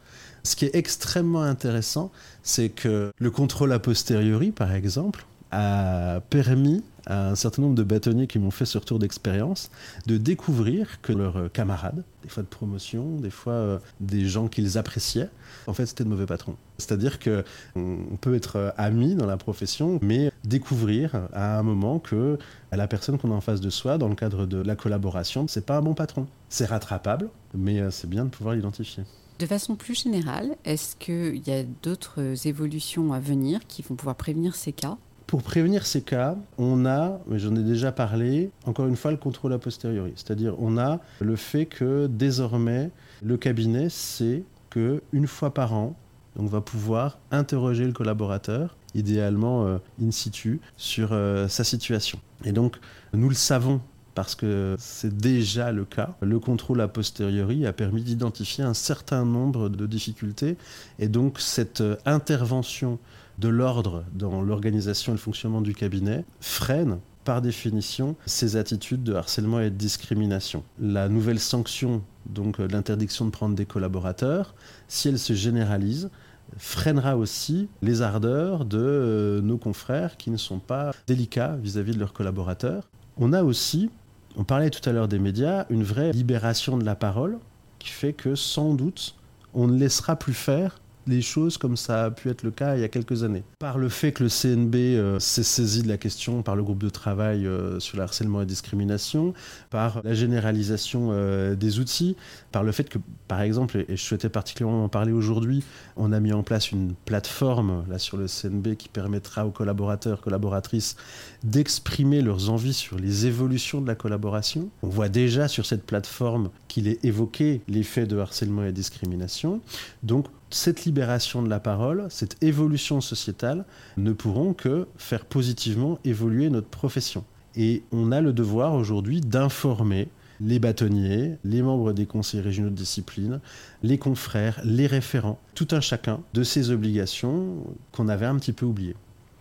Ce 0.42 0.56
qui 0.56 0.64
est 0.64 0.74
extrêmement 0.74 1.42
intéressant, 1.42 2.12
c'est 2.42 2.70
que 2.70 3.12
le 3.18 3.30
contrôle 3.30 3.72
a 3.72 3.78
posteriori, 3.78 4.52
par 4.52 4.72
exemple, 4.72 5.26
a 5.50 6.20
permis 6.30 6.82
à 7.06 7.30
un 7.30 7.34
certain 7.36 7.62
nombre 7.62 7.76
de 7.76 7.84
bâtonniers 7.84 8.26
qui 8.26 8.38
m'ont 8.38 8.50
fait 8.50 8.64
ce 8.64 8.78
retour 8.78 8.98
d'expérience 8.98 9.70
de 10.06 10.16
découvrir 10.16 11.00
que 11.02 11.12
leurs 11.12 11.50
camarades, 11.52 12.02
des 12.22 12.28
fois 12.28 12.42
de 12.42 12.48
promotion, 12.48 13.16
des 13.20 13.30
fois 13.30 13.52
euh, 13.52 13.78
des 14.00 14.26
gens 14.26 14.48
qu'ils 14.48 14.76
appréciaient, 14.76 15.30
en 15.68 15.72
fait 15.72 15.86
c'était 15.86 16.02
de 16.02 16.08
mauvais 16.08 16.26
patrons. 16.26 16.56
C'est-à-dire 16.78 17.18
que 17.18 17.44
on 17.76 18.16
peut 18.20 18.34
être 18.34 18.74
amis 18.76 19.14
dans 19.14 19.26
la 19.26 19.36
profession, 19.36 19.98
mais 20.02 20.32
découvrir 20.44 21.28
à 21.32 21.58
un 21.58 21.62
moment 21.62 21.98
que 21.98 22.38
la 22.72 22.88
personne 22.88 23.18
qu'on 23.18 23.30
a 23.30 23.34
en 23.34 23.40
face 23.40 23.60
de 23.60 23.70
soi, 23.70 23.98
dans 23.98 24.08
le 24.08 24.14
cadre 24.14 24.46
de 24.46 24.58
la 24.58 24.76
collaboration, 24.76 25.46
c'est 25.48 25.64
pas 25.64 25.78
un 25.78 25.82
bon 25.82 25.94
patron. 25.94 26.26
C'est 26.48 26.66
rattrapable, 26.66 27.30
mais 27.54 27.80
euh, 27.80 27.90
c'est 27.90 28.08
bien 28.08 28.24
de 28.24 28.30
pouvoir 28.30 28.54
l'identifier. 28.54 29.04
De 29.38 29.46
façon 29.46 29.76
plus 29.76 30.02
générale, 30.02 30.56
est-ce 30.64 30.96
qu'il 30.96 31.46
y 31.46 31.52
a 31.52 31.62
d'autres 31.82 32.46
évolutions 32.46 33.12
à 33.12 33.20
venir 33.20 33.60
qui 33.66 33.82
vont 33.82 33.94
pouvoir 33.94 34.16
prévenir 34.16 34.54
ces 34.54 34.72
cas? 34.72 34.96
Pour 35.26 35.42
prévenir 35.42 35.86
ces 35.86 36.02
cas, 36.02 36.36
on 36.56 36.86
a, 36.86 37.18
mais 37.26 37.40
j'en 37.40 37.56
ai 37.56 37.62
déjà 37.64 37.90
parlé, 37.90 38.50
encore 38.64 38.86
une 38.86 38.94
fois 38.94 39.10
le 39.10 39.16
contrôle 39.16 39.52
a 39.52 39.58
posteriori. 39.58 40.12
C'est-à-dire 40.14 40.54
on 40.60 40.78
a 40.78 41.00
le 41.20 41.34
fait 41.34 41.66
que 41.66 42.06
désormais 42.06 42.90
le 43.24 43.36
cabinet 43.36 43.88
sait 43.88 44.44
que 44.70 45.02
une 45.12 45.26
fois 45.26 45.52
par 45.52 45.74
an, 45.74 45.96
on 46.38 46.46
va 46.46 46.60
pouvoir 46.60 47.18
interroger 47.32 47.86
le 47.86 47.92
collaborateur, 47.92 48.76
idéalement 48.94 49.66
euh, 49.66 49.78
in 50.00 50.12
situ, 50.12 50.60
sur 50.76 51.08
euh, 51.12 51.48
sa 51.48 51.64
situation. 51.64 52.20
Et 52.44 52.52
donc 52.52 52.76
nous 53.12 53.28
le 53.28 53.34
savons 53.34 53.80
parce 54.14 54.34
que 54.34 54.76
c'est 54.78 55.14
déjà 55.14 55.72
le 55.72 55.84
cas. 55.84 56.16
Le 56.22 56.38
contrôle 56.38 56.80
a 56.80 56.88
posteriori 56.88 57.66
a 57.66 57.72
permis 57.72 58.02
d'identifier 58.02 58.64
un 58.64 58.74
certain 58.74 59.24
nombre 59.24 59.68
de 59.68 59.86
difficultés 59.86 60.56
et 60.98 61.08
donc 61.08 61.40
cette 61.40 61.80
euh, 61.80 61.96
intervention 62.06 62.98
de 63.38 63.48
l'ordre 63.48 64.04
dans 64.12 64.42
l'organisation 64.42 65.12
et 65.12 65.16
le 65.16 65.20
fonctionnement 65.20 65.60
du 65.60 65.74
cabinet 65.74 66.24
freine 66.40 66.98
par 67.24 67.42
définition 67.42 68.16
ces 68.24 68.56
attitudes 68.56 69.02
de 69.02 69.14
harcèlement 69.14 69.60
et 69.60 69.70
de 69.70 69.76
discrimination. 69.76 70.62
La 70.78 71.08
nouvelle 71.08 71.40
sanction, 71.40 72.02
donc 72.26 72.60
euh, 72.60 72.68
l'interdiction 72.68 73.24
de 73.24 73.30
prendre 73.30 73.56
des 73.56 73.66
collaborateurs, 73.66 74.54
si 74.88 75.08
elle 75.08 75.18
se 75.18 75.32
généralise, 75.32 76.10
freinera 76.56 77.16
aussi 77.16 77.68
les 77.82 78.02
ardeurs 78.02 78.64
de 78.64 78.78
euh, 78.78 79.40
nos 79.40 79.58
confrères 79.58 80.16
qui 80.16 80.30
ne 80.30 80.36
sont 80.36 80.60
pas 80.60 80.92
délicats 81.08 81.56
vis-à-vis 81.56 81.92
de 81.92 81.98
leurs 81.98 82.12
collaborateurs. 82.12 82.88
On 83.16 83.32
a 83.32 83.42
aussi, 83.42 83.90
on 84.36 84.44
parlait 84.44 84.70
tout 84.70 84.88
à 84.88 84.92
l'heure 84.92 85.08
des 85.08 85.18
médias, 85.18 85.66
une 85.68 85.82
vraie 85.82 86.12
libération 86.12 86.78
de 86.78 86.84
la 86.84 86.94
parole 86.94 87.38
qui 87.80 87.88
fait 87.88 88.12
que 88.12 88.36
sans 88.36 88.74
doute 88.74 89.16
on 89.52 89.66
ne 89.66 89.78
laissera 89.78 90.16
plus 90.16 90.34
faire 90.34 90.78
les 91.06 91.22
choses 91.22 91.58
comme 91.58 91.76
ça 91.76 92.04
a 92.04 92.10
pu 92.10 92.28
être 92.28 92.42
le 92.42 92.50
cas 92.50 92.76
il 92.76 92.80
y 92.80 92.84
a 92.84 92.88
quelques 92.88 93.22
années. 93.22 93.44
Par 93.58 93.78
le 93.78 93.88
fait 93.88 94.12
que 94.12 94.24
le 94.24 94.28
CNB 94.28 94.74
euh, 94.74 95.18
s'est 95.18 95.42
saisi 95.42 95.82
de 95.82 95.88
la 95.88 95.96
question 95.96 96.42
par 96.42 96.56
le 96.56 96.62
groupe 96.62 96.82
de 96.82 96.88
travail 96.88 97.46
euh, 97.46 97.80
sur 97.80 97.96
le 97.96 98.02
harcèlement 98.02 98.42
et 98.42 98.46
discrimination, 98.46 99.34
par 99.70 100.00
la 100.04 100.14
généralisation 100.14 101.08
euh, 101.12 101.54
des 101.54 101.78
outils, 101.78 102.16
par 102.52 102.62
le 102.62 102.72
fait 102.72 102.88
que, 102.88 102.98
par 103.28 103.40
exemple, 103.40 103.84
et 103.88 103.96
je 103.96 104.02
souhaitais 104.02 104.28
particulièrement 104.28 104.84
en 104.84 104.88
parler 104.88 105.12
aujourd'hui, 105.12 105.62
on 105.96 106.12
a 106.12 106.20
mis 106.20 106.32
en 106.32 106.42
place 106.42 106.72
une 106.72 106.94
plateforme 107.04 107.84
là 107.88 107.98
sur 107.98 108.16
le 108.16 108.26
CNB 108.26 108.76
qui 108.76 108.88
permettra 108.88 109.46
aux 109.46 109.50
collaborateurs, 109.50 110.20
collaboratrices 110.20 110.96
d'exprimer 111.44 112.22
leurs 112.22 112.50
envies 112.50 112.74
sur 112.74 112.98
les 112.98 113.26
évolutions 113.26 113.80
de 113.80 113.86
la 113.86 113.94
collaboration. 113.94 114.68
On 114.82 114.88
voit 114.88 115.08
déjà 115.08 115.48
sur 115.48 115.66
cette 115.66 115.84
plateforme 115.84 116.50
qu'il 116.76 116.88
est 116.88 117.02
évoqué 117.06 117.62
l'effet 117.68 118.04
de 118.04 118.18
harcèlement 118.18 118.62
et 118.62 118.70
discrimination. 118.70 119.62
Donc 120.02 120.26
cette 120.50 120.84
libération 120.84 121.42
de 121.42 121.48
la 121.48 121.58
parole, 121.58 122.06
cette 122.10 122.36
évolution 122.42 123.00
sociétale 123.00 123.64
ne 123.96 124.12
pourront 124.12 124.52
que 124.52 124.86
faire 124.98 125.24
positivement 125.24 125.98
évoluer 126.04 126.50
notre 126.50 126.68
profession. 126.68 127.24
Et 127.54 127.82
on 127.92 128.12
a 128.12 128.20
le 128.20 128.34
devoir 128.34 128.74
aujourd'hui 128.74 129.22
d'informer 129.22 130.08
les 130.38 130.58
bâtonniers, 130.58 131.38
les 131.44 131.62
membres 131.62 131.94
des 131.94 132.04
conseils 132.04 132.42
régionaux 132.42 132.68
de 132.68 132.74
discipline, 132.74 133.40
les 133.82 133.96
confrères, 133.96 134.60
les 134.62 134.86
référents, 134.86 135.40
tout 135.54 135.68
un 135.70 135.80
chacun 135.80 136.20
de 136.34 136.42
ces 136.42 136.70
obligations 136.70 137.54
qu'on 137.90 138.08
avait 138.08 138.26
un 138.26 138.36
petit 138.36 138.52
peu 138.52 138.66
oubliées. 138.66 138.96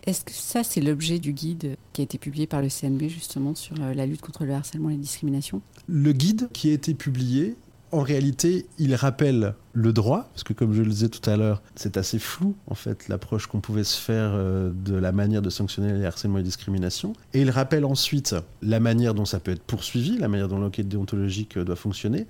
Est-ce 0.08 0.24
que 0.24 0.32
ça, 0.32 0.64
c'est 0.64 0.82
l'objet 0.82 1.18
du 1.18 1.34
guide 1.34 1.78
qui 1.94 2.02
a 2.02 2.04
été 2.04 2.18
publié 2.18 2.46
par 2.46 2.62
le 2.62 2.70
CNB 2.70 3.08
justement 3.10 3.56
sur 3.56 3.76
euh, 3.82 3.94
la 3.94 4.06
lutte 4.06 4.22
contre 4.22 4.46
le 4.46 4.54
harcèlement 4.54 4.90
et 4.90 4.94
la 4.94 5.00
discrimination 5.00 5.62
Le 5.88 6.12
guide 6.12 6.48
qui 6.54 6.70
a 6.70 6.74
été 6.74 6.94
publié, 6.94 7.56
en 7.92 8.02
réalité, 8.02 8.68
il 8.78 8.94
rappelle 8.94 9.56
le 9.74 9.94
droit, 9.94 10.30
parce 10.32 10.44
que 10.44 10.54
comme 10.54 10.74
je 10.74 10.82
le 10.82 10.90
disais 10.90 11.10
tout 11.10 11.28
à 11.30 11.38
l'heure, 11.38 11.64
c'est 11.76 11.98
assez 11.98 12.20
flou 12.20 12.56
en 12.68 12.76
fait 12.76 13.08
l'approche 13.08 13.48
qu'on 13.48 13.62
pouvait 13.62 13.84
se 13.84 14.00
faire 14.00 14.32
euh, 14.34 14.72
de 14.74 14.96
la 14.96 15.12
manière 15.12 15.42
de 15.42 15.50
sanctionner 15.50 15.94
les 15.94 16.06
harcèlements 16.06 16.38
et 16.38 16.44
discriminations. 16.44 17.14
Et 17.34 17.42
il 17.42 17.50
rappelle 17.50 17.86
ensuite 17.86 18.36
la 18.62 18.80
manière 18.80 19.14
dont 19.16 19.26
ça 19.26 19.40
peut 19.40 19.52
être 19.52 19.64
poursuivi, 19.64 20.18
la 20.18 20.28
manière 20.28 20.48
dont 20.48 20.60
l'enquête 20.60 20.88
déontologique 20.88 21.58
euh, 21.58 21.64
doit 21.64 21.76
fonctionner, 21.76 22.28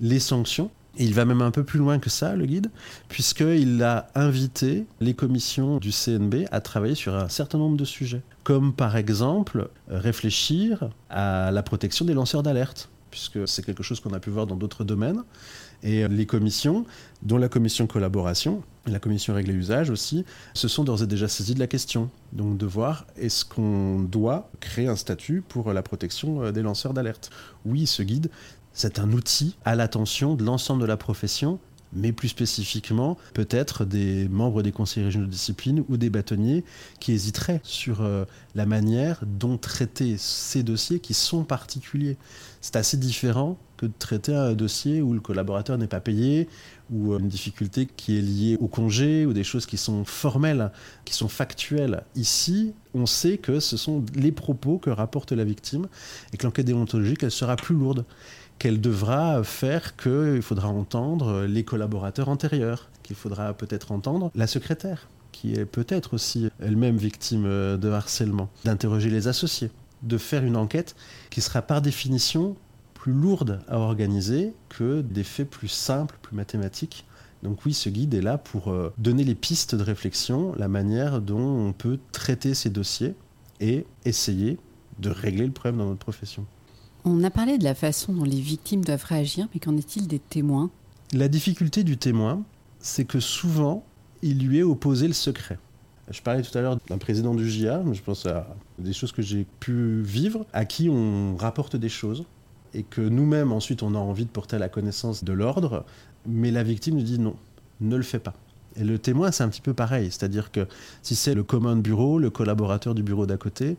les 0.00 0.18
sanctions. 0.18 0.70
Il 0.96 1.14
va 1.14 1.24
même 1.24 1.42
un 1.42 1.50
peu 1.50 1.64
plus 1.64 1.78
loin 1.78 1.98
que 1.98 2.10
ça, 2.10 2.36
le 2.36 2.46
guide, 2.46 2.70
puisqu'il 3.08 3.82
a 3.82 4.08
invité 4.14 4.86
les 5.00 5.14
commissions 5.14 5.78
du 5.78 5.90
CNB 5.90 6.46
à 6.52 6.60
travailler 6.60 6.94
sur 6.94 7.14
un 7.14 7.28
certain 7.28 7.58
nombre 7.58 7.76
de 7.76 7.84
sujets, 7.84 8.22
comme 8.44 8.72
par 8.72 8.96
exemple 8.96 9.68
réfléchir 9.88 10.90
à 11.10 11.50
la 11.50 11.62
protection 11.62 12.04
des 12.04 12.14
lanceurs 12.14 12.42
d'alerte 12.42 12.88
puisque 13.14 13.46
c'est 13.46 13.64
quelque 13.64 13.84
chose 13.84 14.00
qu'on 14.00 14.12
a 14.12 14.18
pu 14.18 14.30
voir 14.30 14.44
dans 14.44 14.56
d'autres 14.56 14.82
domaines. 14.82 15.22
Et 15.84 16.08
les 16.08 16.26
commissions, 16.26 16.84
dont 17.22 17.38
la 17.38 17.48
commission 17.48 17.86
collaboration, 17.86 18.64
la 18.86 18.98
commission 18.98 19.34
règle 19.34 19.52
et 19.52 19.54
usage 19.54 19.88
aussi, 19.88 20.24
se 20.52 20.66
sont 20.66 20.82
d'ores 20.82 21.04
et 21.04 21.06
déjà 21.06 21.28
saisies 21.28 21.54
de 21.54 21.60
la 21.60 21.68
question. 21.68 22.10
Donc 22.32 22.56
de 22.58 22.66
voir 22.66 23.06
est-ce 23.16 23.44
qu'on 23.44 24.00
doit 24.00 24.50
créer 24.58 24.88
un 24.88 24.96
statut 24.96 25.44
pour 25.46 25.72
la 25.72 25.82
protection 25.84 26.42
euh, 26.42 26.50
des 26.50 26.62
lanceurs 26.62 26.92
d'alerte? 26.92 27.30
Oui, 27.64 27.86
ce 27.86 28.02
guide, 28.02 28.30
c'est 28.74 28.98
un 28.98 29.12
outil 29.12 29.56
à 29.64 29.74
l'attention 29.74 30.34
de 30.34 30.44
l'ensemble 30.44 30.82
de 30.82 30.86
la 30.86 30.96
profession 30.96 31.58
mais 31.94 32.12
plus 32.12 32.28
spécifiquement 32.28 33.16
peut-être 33.32 33.84
des 33.84 34.28
membres 34.28 34.62
des 34.62 34.72
conseils 34.72 35.04
régionaux 35.04 35.26
de 35.26 35.30
discipline 35.30 35.84
ou 35.88 35.96
des 35.96 36.10
bâtonniers 36.10 36.64
qui 37.00 37.12
hésiteraient 37.12 37.60
sur 37.62 38.02
euh, 38.02 38.24
la 38.54 38.66
manière 38.66 39.20
dont 39.24 39.56
traiter 39.56 40.16
ces 40.18 40.62
dossiers 40.62 41.00
qui 41.00 41.14
sont 41.14 41.44
particuliers. 41.44 42.16
C'est 42.60 42.76
assez 42.76 42.96
différent 42.96 43.58
que 43.76 43.86
de 43.86 43.92
traiter 43.98 44.34
un 44.34 44.54
dossier 44.54 45.02
où 45.02 45.12
le 45.12 45.20
collaborateur 45.20 45.78
n'est 45.78 45.86
pas 45.88 46.00
payé, 46.00 46.48
ou 46.90 47.12
euh, 47.12 47.18
une 47.18 47.28
difficulté 47.28 47.86
qui 47.86 48.18
est 48.18 48.22
liée 48.22 48.56
au 48.60 48.68
congé, 48.68 49.26
ou 49.26 49.32
des 49.32 49.44
choses 49.44 49.66
qui 49.66 49.76
sont 49.76 50.04
formelles, 50.04 50.70
qui 51.04 51.14
sont 51.14 51.28
factuelles. 51.28 52.04
Ici, 52.14 52.72
on 52.94 53.06
sait 53.06 53.38
que 53.38 53.60
ce 53.60 53.76
sont 53.76 54.04
les 54.14 54.32
propos 54.32 54.78
que 54.78 54.90
rapporte 54.90 55.32
la 55.32 55.44
victime 55.44 55.88
et 56.32 56.36
que 56.36 56.44
l'enquête 56.46 56.66
déontologique, 56.66 57.22
elle 57.22 57.30
sera 57.30 57.56
plus 57.56 57.74
lourde 57.74 58.04
qu'elle 58.58 58.80
devra 58.80 59.42
faire 59.44 59.96
qu'il 59.96 60.42
faudra 60.42 60.68
entendre 60.68 61.44
les 61.44 61.64
collaborateurs 61.64 62.28
antérieurs, 62.28 62.88
qu'il 63.02 63.16
faudra 63.16 63.52
peut-être 63.52 63.92
entendre 63.92 64.30
la 64.34 64.46
secrétaire, 64.46 65.08
qui 65.32 65.54
est 65.54 65.66
peut-être 65.66 66.14
aussi 66.14 66.48
elle-même 66.60 66.96
victime 66.96 67.44
de 67.44 67.90
harcèlement, 67.90 68.48
d'interroger 68.64 69.10
les 69.10 69.28
associés, 69.28 69.70
de 70.02 70.18
faire 70.18 70.44
une 70.44 70.56
enquête 70.56 70.94
qui 71.30 71.40
sera 71.40 71.62
par 71.62 71.82
définition 71.82 72.56
plus 73.04 73.12
lourde 73.12 73.60
à 73.68 73.78
organiser 73.78 74.54
que 74.70 75.02
des 75.02 75.24
faits 75.24 75.50
plus 75.50 75.68
simples, 75.68 76.16
plus 76.22 76.34
mathématiques. 76.34 77.04
Donc 77.42 77.66
oui, 77.66 77.74
ce 77.74 77.90
guide 77.90 78.14
est 78.14 78.22
là 78.22 78.38
pour 78.38 78.68
euh, 78.68 78.94
donner 78.96 79.24
les 79.24 79.34
pistes 79.34 79.74
de 79.74 79.82
réflexion, 79.82 80.54
la 80.56 80.68
manière 80.68 81.20
dont 81.20 81.68
on 81.68 81.74
peut 81.74 81.98
traiter 82.12 82.54
ces 82.54 82.70
dossiers 82.70 83.14
et 83.60 83.84
essayer 84.06 84.58
de 85.00 85.10
régler 85.10 85.44
le 85.44 85.52
problème 85.52 85.78
dans 85.78 85.88
notre 85.90 85.98
profession. 85.98 86.46
On 87.06 87.22
a 87.22 87.30
parlé 87.30 87.58
de 87.58 87.64
la 87.64 87.74
façon 87.74 88.14
dont 88.14 88.24
les 88.24 88.40
victimes 88.40 88.82
doivent 88.82 89.04
réagir, 89.04 89.46
mais 89.52 89.60
qu'en 89.60 89.76
est-il 89.76 90.08
des 90.08 90.18
témoins? 90.18 90.70
La 91.12 91.28
difficulté 91.28 91.84
du 91.84 91.98
témoin, 91.98 92.42
c'est 92.78 93.04
que 93.04 93.20
souvent, 93.20 93.84
il 94.22 94.46
lui 94.46 94.60
est 94.60 94.62
opposé 94.62 95.06
le 95.06 95.12
secret. 95.12 95.58
Je 96.10 96.22
parlais 96.22 96.40
tout 96.40 96.56
à 96.56 96.62
l'heure 96.62 96.78
d'un 96.88 96.96
président 96.96 97.34
du 97.34 97.46
GIA, 97.48 97.82
je 97.92 98.00
pense 98.00 98.24
à 98.24 98.56
des 98.78 98.94
choses 98.94 99.12
que 99.12 99.20
j'ai 99.20 99.46
pu 99.60 100.00
vivre, 100.00 100.46
à 100.54 100.64
qui 100.64 100.88
on 100.88 101.36
rapporte 101.36 101.76
des 101.76 101.90
choses, 101.90 102.24
et 102.72 102.82
que 102.82 103.02
nous-mêmes, 103.02 103.52
ensuite, 103.52 103.82
on 103.82 103.94
a 103.94 103.98
envie 103.98 104.24
de 104.24 104.30
porter 104.30 104.56
à 104.56 104.58
la 104.58 104.70
connaissance 104.70 105.24
de 105.24 105.32
l'ordre, 105.34 105.84
mais 106.26 106.50
la 106.50 106.62
victime 106.62 106.96
nous 106.96 107.02
dit 107.02 107.18
non, 107.18 107.36
ne 107.82 107.96
le 107.96 108.02
fais 108.02 108.18
pas. 108.18 108.34
Et 108.76 108.84
le 108.84 108.98
témoin, 108.98 109.30
c'est 109.30 109.44
un 109.44 109.48
petit 109.50 109.60
peu 109.60 109.74
pareil, 109.74 110.10
c'est-à-dire 110.10 110.50
que 110.50 110.66
si 111.02 111.16
c'est 111.16 111.34
le 111.34 111.44
commun 111.44 111.76
de 111.76 111.82
bureau, 111.82 112.18
le 112.18 112.30
collaborateur 112.30 112.94
du 112.94 113.02
bureau 113.02 113.26
d'à 113.26 113.36
côté, 113.36 113.76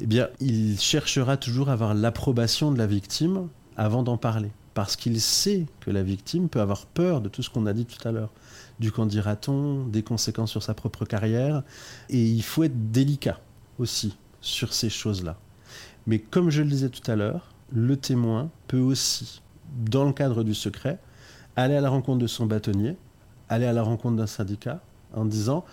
eh 0.00 0.06
bien, 0.06 0.28
il 0.40 0.78
cherchera 0.78 1.36
toujours 1.36 1.68
à 1.68 1.72
avoir 1.72 1.94
l'approbation 1.94 2.72
de 2.72 2.78
la 2.78 2.86
victime 2.86 3.48
avant 3.76 4.02
d'en 4.02 4.16
parler. 4.16 4.50
Parce 4.74 4.96
qu'il 4.96 5.20
sait 5.20 5.66
que 5.80 5.90
la 5.90 6.02
victime 6.02 6.48
peut 6.48 6.60
avoir 6.60 6.86
peur 6.86 7.20
de 7.20 7.28
tout 7.28 7.42
ce 7.42 7.50
qu'on 7.50 7.66
a 7.66 7.72
dit 7.72 7.84
tout 7.84 8.06
à 8.06 8.12
l'heure. 8.12 8.30
Du 8.78 8.92
qu'en 8.92 9.04
dira-t-on, 9.04 9.84
des 9.86 10.02
conséquences 10.02 10.50
sur 10.50 10.62
sa 10.62 10.74
propre 10.74 11.04
carrière. 11.04 11.62
Et 12.08 12.24
il 12.24 12.42
faut 12.42 12.64
être 12.64 12.90
délicat 12.92 13.40
aussi 13.78 14.16
sur 14.40 14.72
ces 14.72 14.90
choses-là. 14.90 15.36
Mais 16.06 16.18
comme 16.18 16.50
je 16.50 16.62
le 16.62 16.68
disais 16.68 16.88
tout 16.88 17.08
à 17.10 17.16
l'heure, 17.16 17.52
le 17.72 17.96
témoin 17.96 18.50
peut 18.68 18.78
aussi, 18.78 19.42
dans 19.86 20.04
le 20.04 20.12
cadre 20.12 20.44
du 20.44 20.54
secret, 20.54 20.98
aller 21.56 21.74
à 21.74 21.80
la 21.80 21.90
rencontre 21.90 22.18
de 22.18 22.26
son 22.26 22.46
bâtonnier, 22.46 22.96
aller 23.48 23.66
à 23.66 23.72
la 23.72 23.82
rencontre 23.82 24.16
d'un 24.16 24.26
syndicat 24.26 24.80
en 25.12 25.24
disant 25.24 25.64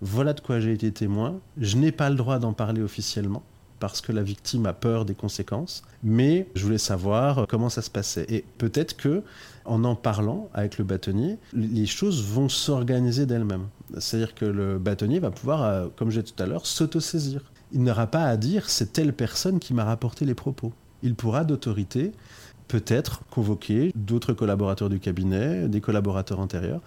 voilà 0.00 0.32
de 0.32 0.40
quoi 0.40 0.58
j'ai 0.58 0.72
été 0.72 0.90
témoin, 0.92 1.40
je 1.56 1.76
n'ai 1.76 1.92
pas 1.92 2.10
le 2.10 2.16
droit 2.16 2.38
d'en 2.38 2.52
parler 2.52 2.82
officiellement, 2.82 3.42
parce 3.82 4.00
que 4.00 4.12
la 4.12 4.22
victime 4.22 4.66
a 4.66 4.72
peur 4.72 5.04
des 5.04 5.16
conséquences, 5.16 5.82
mais 6.04 6.46
je 6.54 6.62
voulais 6.62 6.78
savoir 6.78 7.48
comment 7.48 7.68
ça 7.68 7.82
se 7.82 7.90
passait. 7.90 8.24
Et 8.28 8.44
peut-être 8.56 8.96
que 8.96 9.24
en 9.64 9.82
en 9.82 9.96
parlant 9.96 10.48
avec 10.54 10.78
le 10.78 10.84
bâtonnier, 10.84 11.36
les 11.52 11.86
choses 11.86 12.22
vont 12.22 12.48
s'organiser 12.48 13.26
d'elles-mêmes. 13.26 13.66
C'est-à-dire 13.98 14.36
que 14.36 14.44
le 14.44 14.78
bâtonnier 14.78 15.18
va 15.18 15.32
pouvoir, 15.32 15.64
euh, 15.64 15.88
comme 15.96 16.12
j'ai 16.12 16.22
tout 16.22 16.40
à 16.40 16.46
l'heure, 16.46 16.64
s'autosaisir. 16.64 17.42
Il 17.72 17.82
n'aura 17.82 18.06
pas 18.06 18.22
à 18.22 18.36
dire 18.36 18.70
c'est 18.70 18.92
telle 18.92 19.12
personne 19.12 19.58
qui 19.58 19.74
m'a 19.74 19.84
rapporté 19.84 20.26
les 20.26 20.34
propos. 20.34 20.72
Il 21.02 21.16
pourra 21.16 21.42
d'autorité 21.42 22.12
peut-être 22.72 23.20
convoquer 23.30 23.92
d'autres 23.94 24.32
collaborateurs 24.32 24.88
du 24.88 24.98
cabinet, 24.98 25.68
des 25.68 25.82
collaborateurs 25.82 26.40
antérieurs, 26.40 26.80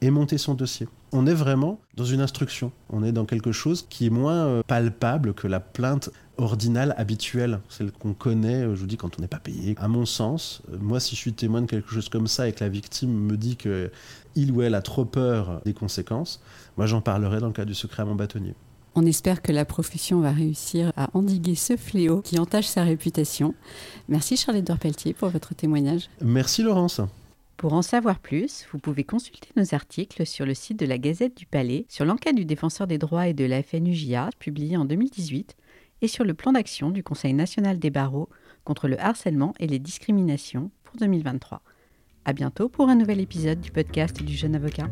et 0.00 0.08
monter 0.12 0.38
son 0.38 0.54
dossier. 0.54 0.86
On 1.10 1.26
est 1.26 1.34
vraiment 1.34 1.80
dans 1.96 2.04
une 2.04 2.20
instruction, 2.20 2.70
on 2.90 3.02
est 3.02 3.10
dans 3.10 3.24
quelque 3.24 3.50
chose 3.50 3.84
qui 3.90 4.06
est 4.06 4.10
moins 4.10 4.46
euh, 4.46 4.62
palpable 4.64 5.34
que 5.34 5.48
la 5.48 5.58
plainte 5.58 6.10
ordinale 6.38 6.94
habituelle, 6.96 7.58
celle 7.68 7.90
qu'on 7.90 8.14
connaît, 8.14 8.62
euh, 8.62 8.76
je 8.76 8.82
vous 8.82 8.86
dis, 8.86 8.96
quand 8.96 9.18
on 9.18 9.20
n'est 9.20 9.26
pas 9.26 9.40
payé. 9.40 9.74
À 9.78 9.88
mon 9.88 10.06
sens, 10.06 10.62
euh, 10.72 10.76
moi, 10.80 11.00
si 11.00 11.16
je 11.16 11.20
suis 11.20 11.32
témoin 11.32 11.60
de 11.60 11.66
quelque 11.66 11.90
chose 11.90 12.08
comme 12.08 12.28
ça 12.28 12.46
et 12.46 12.52
que 12.52 12.62
la 12.62 12.70
victime 12.70 13.12
me 13.12 13.36
dit 13.36 13.56
que 13.56 13.90
il 14.36 14.52
ou 14.52 14.62
elle 14.62 14.76
a 14.76 14.82
trop 14.82 15.04
peur 15.04 15.60
des 15.64 15.74
conséquences, 15.74 16.40
moi, 16.76 16.86
j'en 16.86 17.00
parlerai 17.00 17.40
dans 17.40 17.48
le 17.48 17.52
cas 17.52 17.64
du 17.64 17.74
secret 17.74 18.02
à 18.02 18.06
mon 18.06 18.14
bâtonnier. 18.14 18.54
On 18.94 19.06
espère 19.06 19.40
que 19.40 19.52
la 19.52 19.64
profession 19.64 20.20
va 20.20 20.32
réussir 20.32 20.92
à 20.96 21.08
endiguer 21.16 21.54
ce 21.54 21.76
fléau 21.76 22.20
qui 22.20 22.38
entache 22.38 22.66
sa 22.66 22.84
réputation. 22.84 23.54
Merci 24.08 24.36
Charlotte 24.36 24.64
Dorpeltier 24.64 25.14
pour 25.14 25.30
votre 25.30 25.54
témoignage. 25.54 26.10
Merci 26.20 26.62
Laurence. 26.62 27.00
Pour 27.56 27.72
en 27.72 27.82
savoir 27.82 28.18
plus, 28.18 28.66
vous 28.72 28.78
pouvez 28.78 29.04
consulter 29.04 29.48
nos 29.56 29.74
articles 29.74 30.26
sur 30.26 30.44
le 30.44 30.52
site 30.52 30.78
de 30.78 30.84
la 30.84 30.98
Gazette 30.98 31.36
du 31.36 31.46
Palais, 31.46 31.86
sur 31.88 32.04
l'enquête 32.04 32.36
du 32.36 32.44
défenseur 32.44 32.86
des 32.86 32.98
droits 32.98 33.28
et 33.28 33.34
de 33.34 33.44
la 33.44 33.62
FNUJA, 33.62 34.30
publiée 34.38 34.76
en 34.76 34.84
2018, 34.84 35.56
et 36.02 36.08
sur 36.08 36.24
le 36.24 36.34
plan 36.34 36.52
d'action 36.52 36.90
du 36.90 37.02
Conseil 37.02 37.32
national 37.32 37.78
des 37.78 37.90
barreaux 37.90 38.28
contre 38.64 38.88
le 38.88 39.00
harcèlement 39.00 39.54
et 39.58 39.68
les 39.68 39.78
discriminations 39.78 40.70
pour 40.84 40.96
2023. 40.96 41.62
À 42.24 42.32
bientôt 42.32 42.68
pour 42.68 42.88
un 42.88 42.96
nouvel 42.96 43.20
épisode 43.20 43.60
du 43.60 43.70
podcast 43.70 44.22
du 44.22 44.34
jeune 44.34 44.54
avocat. 44.54 44.90